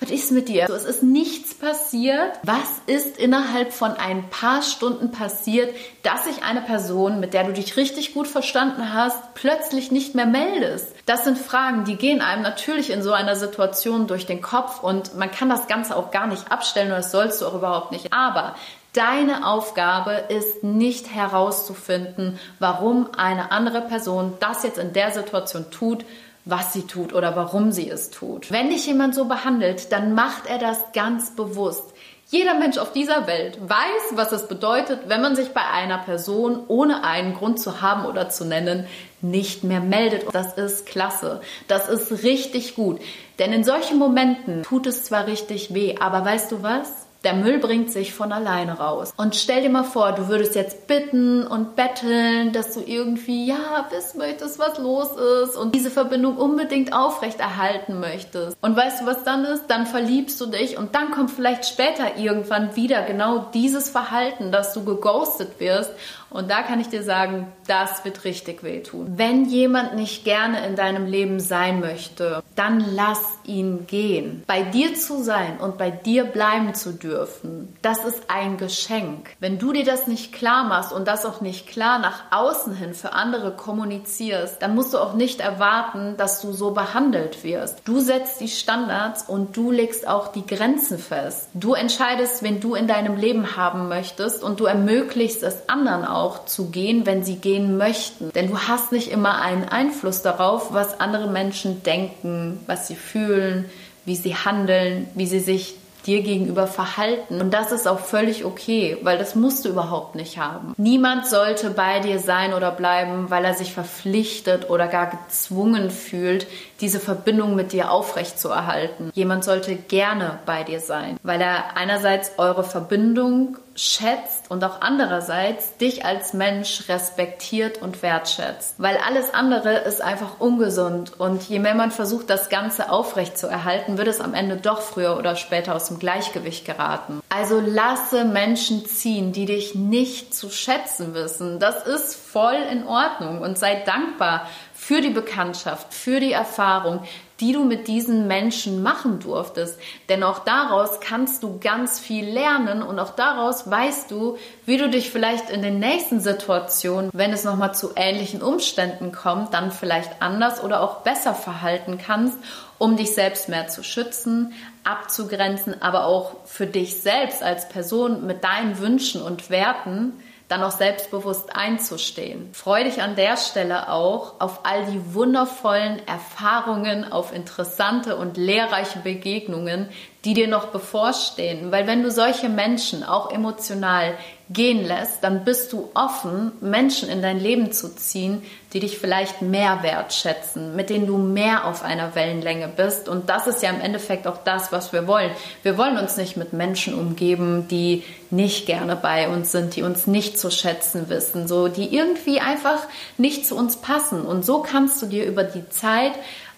Was 0.00 0.10
ist 0.10 0.30
mit 0.30 0.48
dir? 0.48 0.70
es 0.70 0.84
ist 0.84 1.02
nichts 1.02 1.54
passiert. 1.54 2.38
Was 2.44 2.80
ist 2.86 3.18
innerhalb 3.18 3.72
von 3.72 3.92
ein 3.92 4.30
paar 4.30 4.62
Stunden 4.62 5.10
passiert, 5.10 5.74
dass 6.04 6.24
sich 6.24 6.44
eine 6.44 6.60
Person, 6.60 7.18
mit 7.18 7.34
der 7.34 7.44
du 7.44 7.52
dich 7.52 7.76
richtig 7.76 8.14
gut 8.14 8.28
verstanden 8.28 8.94
hast, 8.94 9.34
plötzlich 9.34 9.90
nicht 9.90 10.14
mehr 10.14 10.26
meldest? 10.26 10.94
Das 11.06 11.24
sind 11.24 11.36
Fragen, 11.36 11.84
die 11.84 11.96
gehen 11.96 12.20
einem 12.20 12.42
natürlich 12.42 12.90
in 12.90 13.02
so 13.02 13.12
einer 13.12 13.34
Situation 13.34 14.06
durch 14.06 14.26
den 14.26 14.40
Kopf 14.40 14.82
und 14.82 15.16
man 15.16 15.32
kann 15.32 15.48
das 15.48 15.66
Ganze 15.66 15.96
auch 15.96 16.12
gar 16.12 16.28
nicht 16.28 16.52
abstellen 16.52 16.92
und 16.92 16.98
das 16.98 17.10
sollst 17.10 17.40
du 17.40 17.46
auch 17.46 17.54
überhaupt 17.54 17.92
nicht. 17.92 18.12
Aber 18.12 18.54
Deine 18.94 19.46
Aufgabe 19.46 20.12
ist 20.28 20.64
nicht 20.64 21.14
herauszufinden, 21.14 22.38
warum 22.58 23.10
eine 23.16 23.52
andere 23.52 23.82
Person 23.82 24.34
das 24.40 24.62
jetzt 24.62 24.78
in 24.78 24.94
der 24.94 25.10
Situation 25.10 25.70
tut, 25.70 26.06
was 26.48 26.72
sie 26.72 26.86
tut 26.86 27.12
oder 27.12 27.36
warum 27.36 27.72
sie 27.72 27.90
es 27.90 28.10
tut. 28.10 28.50
Wenn 28.50 28.70
dich 28.70 28.86
jemand 28.86 29.14
so 29.14 29.26
behandelt, 29.26 29.92
dann 29.92 30.14
macht 30.14 30.46
er 30.46 30.58
das 30.58 30.92
ganz 30.92 31.36
bewusst. 31.36 31.92
Jeder 32.30 32.54
Mensch 32.54 32.76
auf 32.76 32.92
dieser 32.92 33.26
Welt 33.26 33.58
weiß, 33.60 34.12
was 34.12 34.32
es 34.32 34.48
bedeutet, 34.48 35.08
wenn 35.08 35.22
man 35.22 35.34
sich 35.34 35.48
bei 35.48 35.66
einer 35.66 35.98
Person 35.98 36.62
ohne 36.68 37.02
einen 37.02 37.34
Grund 37.34 37.58
zu 37.58 37.80
haben 37.80 38.04
oder 38.04 38.28
zu 38.28 38.44
nennen 38.44 38.86
nicht 39.22 39.64
mehr 39.64 39.80
meldet. 39.80 40.26
Das 40.32 40.54
ist 40.54 40.84
klasse. 40.84 41.40
Das 41.68 41.88
ist 41.88 42.22
richtig 42.22 42.74
gut. 42.74 43.00
Denn 43.38 43.52
in 43.52 43.64
solchen 43.64 43.98
Momenten 43.98 44.62
tut 44.62 44.86
es 44.86 45.04
zwar 45.04 45.26
richtig 45.26 45.72
weh, 45.72 45.96
aber 45.98 46.22
weißt 46.24 46.52
du 46.52 46.62
was? 46.62 47.07
Der 47.28 47.36
Müll 47.36 47.58
bringt 47.58 47.90
sich 47.90 48.14
von 48.14 48.32
alleine 48.32 48.78
raus. 48.78 49.12
Und 49.18 49.36
stell 49.36 49.60
dir 49.60 49.68
mal 49.68 49.84
vor, 49.84 50.12
du 50.12 50.28
würdest 50.28 50.54
jetzt 50.54 50.86
bitten 50.86 51.46
und 51.46 51.76
betteln, 51.76 52.52
dass 52.54 52.72
du 52.72 52.80
irgendwie, 52.80 53.44
ja, 53.44 53.86
wissen 53.90 54.16
möchtest, 54.16 54.58
was 54.58 54.78
los 54.78 55.10
ist 55.42 55.54
und 55.54 55.74
diese 55.74 55.90
Verbindung 55.90 56.38
unbedingt 56.38 56.94
aufrechterhalten 56.94 58.00
möchtest. 58.00 58.56
Und 58.62 58.74
weißt 58.78 59.02
du, 59.02 59.06
was 59.06 59.24
dann 59.24 59.44
ist? 59.44 59.64
Dann 59.66 59.84
verliebst 59.84 60.40
du 60.40 60.46
dich 60.46 60.78
und 60.78 60.94
dann 60.94 61.10
kommt 61.10 61.30
vielleicht 61.30 61.66
später 61.66 62.16
irgendwann 62.16 62.76
wieder 62.76 63.02
genau 63.02 63.50
dieses 63.52 63.90
Verhalten, 63.90 64.50
dass 64.50 64.72
du 64.72 64.86
geghostet 64.86 65.60
wirst 65.60 65.90
und 66.30 66.50
da 66.50 66.62
kann 66.62 66.80
ich 66.80 66.88
dir 66.88 67.02
sagen, 67.02 67.50
das 67.66 68.04
wird 68.04 68.24
richtig 68.24 68.62
wehtun. 68.62 69.14
Wenn 69.16 69.46
jemand 69.46 69.94
nicht 69.94 70.24
gerne 70.24 70.66
in 70.66 70.76
deinem 70.76 71.06
Leben 71.06 71.40
sein 71.40 71.80
möchte, 71.80 72.42
dann 72.54 72.84
lass 72.94 73.22
ihn 73.44 73.86
gehen. 73.86 74.42
Bei 74.46 74.62
dir 74.62 74.94
zu 74.94 75.22
sein 75.22 75.58
und 75.58 75.78
bei 75.78 75.90
dir 75.90 76.24
bleiben 76.24 76.74
zu 76.74 76.92
dürfen, 76.92 77.74
das 77.82 78.04
ist 78.04 78.24
ein 78.28 78.58
Geschenk. 78.58 79.30
Wenn 79.40 79.58
du 79.58 79.72
dir 79.72 79.84
das 79.84 80.06
nicht 80.06 80.32
klar 80.32 80.64
machst 80.64 80.92
und 80.92 81.08
das 81.08 81.24
auch 81.24 81.40
nicht 81.40 81.66
klar 81.66 81.98
nach 81.98 82.24
außen 82.30 82.74
hin 82.74 82.92
für 82.92 83.12
andere 83.12 83.52
kommunizierst, 83.52 84.60
dann 84.60 84.74
musst 84.74 84.92
du 84.92 84.98
auch 84.98 85.14
nicht 85.14 85.40
erwarten, 85.40 86.16
dass 86.18 86.42
du 86.42 86.52
so 86.52 86.72
behandelt 86.72 87.42
wirst. 87.42 87.80
Du 87.84 88.00
setzt 88.00 88.40
die 88.40 88.48
Standards 88.48 89.22
und 89.22 89.56
du 89.56 89.70
legst 89.70 90.06
auch 90.06 90.28
die 90.28 90.46
Grenzen 90.46 90.98
fest. 90.98 91.48
Du 91.54 91.72
entscheidest, 91.72 92.42
wen 92.42 92.60
du 92.60 92.74
in 92.74 92.86
deinem 92.86 93.16
Leben 93.16 93.56
haben 93.56 93.88
möchtest 93.88 94.42
und 94.42 94.60
du 94.60 94.66
ermöglichst 94.66 95.42
es 95.42 95.68
anderen 95.68 96.04
auch 96.04 96.17
auch 96.18 96.44
zu 96.46 96.70
gehen, 96.70 97.06
wenn 97.06 97.22
sie 97.22 97.36
gehen 97.36 97.76
möchten. 97.76 98.32
Denn 98.32 98.48
du 98.48 98.58
hast 98.58 98.92
nicht 98.92 99.10
immer 99.10 99.40
einen 99.40 99.64
Einfluss 99.64 100.22
darauf, 100.22 100.72
was 100.72 101.00
andere 101.00 101.28
Menschen 101.28 101.82
denken, 101.82 102.60
was 102.66 102.88
sie 102.88 102.96
fühlen, 102.96 103.66
wie 104.04 104.16
sie 104.16 104.34
handeln, 104.34 105.08
wie 105.14 105.26
sie 105.26 105.40
sich 105.40 105.76
dir 106.06 106.22
gegenüber 106.22 106.66
verhalten. 106.66 107.40
Und 107.40 107.52
das 107.52 107.70
ist 107.70 107.86
auch 107.86 108.00
völlig 108.00 108.44
okay, 108.44 108.96
weil 109.02 109.18
das 109.18 109.34
musst 109.34 109.64
du 109.64 109.68
überhaupt 109.68 110.14
nicht 110.14 110.38
haben. 110.38 110.74
Niemand 110.76 111.26
sollte 111.26 111.70
bei 111.70 112.00
dir 112.00 112.18
sein 112.18 112.54
oder 112.54 112.70
bleiben, 112.70 113.30
weil 113.30 113.44
er 113.44 113.54
sich 113.54 113.72
verpflichtet 113.72 114.70
oder 114.70 114.88
gar 114.88 115.10
gezwungen 115.10 115.90
fühlt, 115.90 116.46
diese 116.80 116.98
Verbindung 116.98 117.54
mit 117.54 117.72
dir 117.72 117.90
aufrechtzuerhalten. 117.90 119.10
Jemand 119.14 119.44
sollte 119.44 119.74
gerne 119.76 120.38
bei 120.46 120.64
dir 120.64 120.80
sein, 120.80 121.18
weil 121.22 121.40
er 121.40 121.76
einerseits 121.76 122.32
eure 122.38 122.64
Verbindung 122.64 123.58
schätzt 123.78 124.50
und 124.50 124.64
auch 124.64 124.80
andererseits 124.80 125.76
dich 125.76 126.04
als 126.04 126.32
Mensch 126.32 126.88
respektiert 126.88 127.80
und 127.80 128.02
wertschätzt. 128.02 128.74
Weil 128.78 128.98
alles 129.06 129.32
andere 129.32 129.78
ist 129.78 130.02
einfach 130.02 130.40
ungesund 130.40 131.18
und 131.18 131.48
je 131.48 131.60
mehr 131.60 131.76
man 131.76 131.92
versucht, 131.92 132.28
das 132.28 132.48
Ganze 132.48 132.90
aufrecht 132.90 133.38
zu 133.38 133.46
erhalten, 133.46 133.96
wird 133.96 134.08
es 134.08 134.20
am 134.20 134.34
Ende 134.34 134.56
doch 134.56 134.80
früher 134.80 135.16
oder 135.16 135.36
später 135.36 135.76
aus 135.76 135.86
dem 135.86 136.00
Gleichgewicht 136.00 136.64
geraten. 136.64 137.20
Also 137.28 137.60
lasse 137.60 138.24
Menschen 138.24 138.84
ziehen, 138.84 139.32
die 139.32 139.46
dich 139.46 139.76
nicht 139.76 140.34
zu 140.34 140.50
schätzen 140.50 141.14
wissen. 141.14 141.60
Das 141.60 141.86
ist 141.86 142.16
voll 142.16 142.58
in 142.72 142.84
Ordnung 142.84 143.42
und 143.42 143.58
sei 143.58 143.76
dankbar 143.86 144.48
für 144.74 145.00
die 145.00 145.10
Bekanntschaft, 145.10 145.94
für 145.94 146.18
die 146.18 146.32
Erfahrung, 146.32 147.04
die 147.40 147.52
du 147.52 147.64
mit 147.64 147.86
diesen 147.86 148.26
Menschen 148.26 148.82
machen 148.82 149.20
durftest. 149.20 149.78
Denn 150.08 150.22
auch 150.22 150.40
daraus 150.40 151.00
kannst 151.00 151.42
du 151.42 151.58
ganz 151.60 152.00
viel 152.00 152.24
lernen 152.24 152.82
und 152.82 152.98
auch 152.98 153.10
daraus 153.10 153.70
weißt 153.70 154.10
du, 154.10 154.38
wie 154.64 154.76
du 154.76 154.88
dich 154.88 155.10
vielleicht 155.10 155.50
in 155.50 155.62
den 155.62 155.78
nächsten 155.78 156.20
Situationen, 156.20 157.10
wenn 157.12 157.32
es 157.32 157.44
nochmal 157.44 157.74
zu 157.74 157.92
ähnlichen 157.94 158.42
Umständen 158.42 159.12
kommt, 159.12 159.54
dann 159.54 159.70
vielleicht 159.70 160.20
anders 160.20 160.62
oder 160.62 160.80
auch 160.80 161.02
besser 161.02 161.34
verhalten 161.34 161.98
kannst, 162.04 162.36
um 162.78 162.96
dich 162.96 163.14
selbst 163.14 163.48
mehr 163.48 163.68
zu 163.68 163.82
schützen, 163.82 164.52
abzugrenzen, 164.82 165.80
aber 165.80 166.06
auch 166.06 166.36
für 166.44 166.66
dich 166.66 167.00
selbst 167.02 167.42
als 167.42 167.68
Person 167.68 168.26
mit 168.26 168.42
deinen 168.42 168.78
Wünschen 168.78 169.22
und 169.22 169.50
Werten 169.50 170.12
dann 170.48 170.62
auch 170.62 170.70
selbstbewusst 170.70 171.54
einzustehen. 171.54 172.48
Freu 172.52 172.82
dich 172.84 173.02
an 173.02 173.16
der 173.16 173.36
Stelle 173.36 173.92
auch 173.92 174.40
auf 174.40 174.60
all 174.64 174.86
die 174.86 175.14
wundervollen 175.14 176.00
Erfahrungen, 176.08 177.10
auf 177.12 177.34
interessante 177.34 178.16
und 178.16 178.38
lehrreiche 178.38 179.00
Begegnungen, 179.00 179.90
die 180.24 180.32
dir 180.32 180.48
noch 180.48 180.68
bevorstehen. 180.68 181.70
Weil 181.70 181.86
wenn 181.86 182.02
du 182.02 182.10
solche 182.10 182.48
Menschen 182.48 183.04
auch 183.04 183.30
emotional 183.30 184.14
gehen 184.50 184.86
lässt, 184.86 185.22
dann 185.22 185.44
bist 185.44 185.72
du 185.72 185.90
offen, 185.92 186.52
Menschen 186.60 187.10
in 187.10 187.20
dein 187.20 187.38
Leben 187.38 187.70
zu 187.70 187.94
ziehen, 187.94 188.42
die 188.72 188.80
dich 188.80 188.98
vielleicht 188.98 189.42
mehr 189.42 189.82
wertschätzen, 189.82 190.74
mit 190.74 190.88
denen 190.88 191.06
du 191.06 191.18
mehr 191.18 191.66
auf 191.66 191.82
einer 191.82 192.14
Wellenlänge 192.14 192.68
bist. 192.68 193.08
Und 193.08 193.28
das 193.28 193.46
ist 193.46 193.62
ja 193.62 193.70
im 193.70 193.80
Endeffekt 193.80 194.26
auch 194.26 194.38
das, 194.38 194.72
was 194.72 194.92
wir 194.92 195.06
wollen. 195.06 195.30
Wir 195.62 195.76
wollen 195.76 195.98
uns 195.98 196.16
nicht 196.16 196.38
mit 196.38 196.54
Menschen 196.54 196.94
umgeben, 196.94 197.68
die 197.68 198.04
nicht 198.30 198.66
gerne 198.66 198.96
bei 198.96 199.28
uns 199.28 199.52
sind, 199.52 199.76
die 199.76 199.82
uns 199.82 200.06
nicht 200.06 200.38
zu 200.38 200.50
schätzen 200.50 201.10
wissen, 201.10 201.46
so, 201.46 201.68
die 201.68 201.94
irgendwie 201.94 202.40
einfach 202.40 202.80
nicht 203.18 203.46
zu 203.46 203.54
uns 203.54 203.76
passen. 203.76 204.22
Und 204.22 204.46
so 204.46 204.60
kannst 204.62 205.02
du 205.02 205.06
dir 205.06 205.26
über 205.26 205.44
die 205.44 205.68
Zeit 205.68 206.12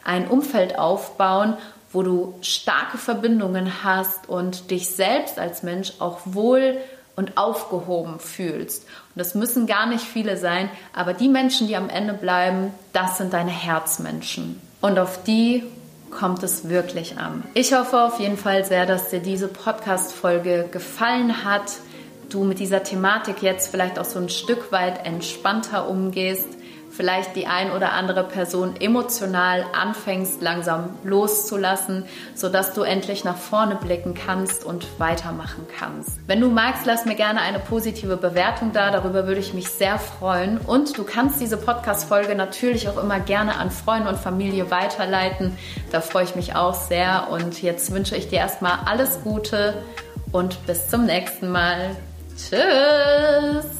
ein 0.04 0.28
Umfeld 0.28 0.78
aufbauen, 0.78 1.56
wo 1.92 2.04
du 2.04 2.34
starke 2.40 2.98
Verbindungen 2.98 3.82
hast 3.82 4.28
und 4.28 4.70
dich 4.70 4.90
selbst 4.90 5.40
als 5.40 5.64
Mensch 5.64 5.94
auch 5.98 6.20
wohl 6.24 6.76
und 7.16 7.36
aufgehoben 7.36 8.18
fühlst. 8.18 8.84
Und 8.84 9.18
das 9.18 9.34
müssen 9.34 9.66
gar 9.66 9.86
nicht 9.86 10.04
viele 10.04 10.36
sein, 10.36 10.70
aber 10.94 11.12
die 11.12 11.28
Menschen, 11.28 11.66
die 11.66 11.76
am 11.76 11.88
Ende 11.88 12.14
bleiben, 12.14 12.72
das 12.92 13.18
sind 13.18 13.32
deine 13.32 13.50
Herzmenschen. 13.50 14.60
Und 14.80 14.98
auf 14.98 15.22
die 15.24 15.64
kommt 16.10 16.42
es 16.42 16.68
wirklich 16.68 17.18
an. 17.18 17.44
Ich 17.54 17.72
hoffe 17.72 18.00
auf 18.00 18.18
jeden 18.18 18.36
Fall 18.36 18.64
sehr, 18.64 18.86
dass 18.86 19.10
dir 19.10 19.20
diese 19.20 19.48
Podcast-Folge 19.48 20.68
gefallen 20.70 21.44
hat, 21.44 21.72
du 22.28 22.44
mit 22.44 22.58
dieser 22.58 22.82
Thematik 22.82 23.42
jetzt 23.42 23.70
vielleicht 23.70 23.98
auch 23.98 24.04
so 24.04 24.18
ein 24.18 24.28
Stück 24.28 24.72
weit 24.72 25.04
entspannter 25.04 25.88
umgehst 25.88 26.59
vielleicht 27.00 27.34
die 27.34 27.46
ein 27.46 27.72
oder 27.72 27.94
andere 27.94 28.24
Person 28.24 28.76
emotional 28.78 29.64
anfängst 29.72 30.42
langsam 30.42 30.90
loszulassen, 31.02 32.04
sodass 32.34 32.74
du 32.74 32.82
endlich 32.82 33.24
nach 33.24 33.38
vorne 33.38 33.74
blicken 33.74 34.12
kannst 34.12 34.66
und 34.66 34.86
weitermachen 34.98 35.66
kannst. 35.78 36.10
Wenn 36.26 36.42
du 36.42 36.50
magst, 36.50 36.84
lass 36.84 37.06
mir 37.06 37.14
gerne 37.14 37.40
eine 37.40 37.58
positive 37.58 38.18
Bewertung 38.18 38.72
da, 38.74 38.90
darüber 38.90 39.26
würde 39.26 39.40
ich 39.40 39.54
mich 39.54 39.70
sehr 39.70 39.98
freuen 39.98 40.58
und 40.58 40.98
du 40.98 41.04
kannst 41.04 41.40
diese 41.40 41.56
Podcast 41.56 42.06
Folge 42.06 42.34
natürlich 42.34 42.86
auch 42.86 43.02
immer 43.02 43.18
gerne 43.18 43.56
an 43.56 43.70
Freunde 43.70 44.10
und 44.10 44.18
Familie 44.18 44.70
weiterleiten. 44.70 45.56
Da 45.92 46.02
freue 46.02 46.24
ich 46.24 46.36
mich 46.36 46.54
auch 46.54 46.74
sehr 46.74 47.28
und 47.30 47.62
jetzt 47.62 47.94
wünsche 47.94 48.14
ich 48.14 48.28
dir 48.28 48.40
erstmal 48.40 48.80
alles 48.84 49.22
Gute 49.24 49.72
und 50.32 50.66
bis 50.66 50.90
zum 50.90 51.06
nächsten 51.06 51.50
Mal. 51.50 51.96
Tschüss. 52.36 53.79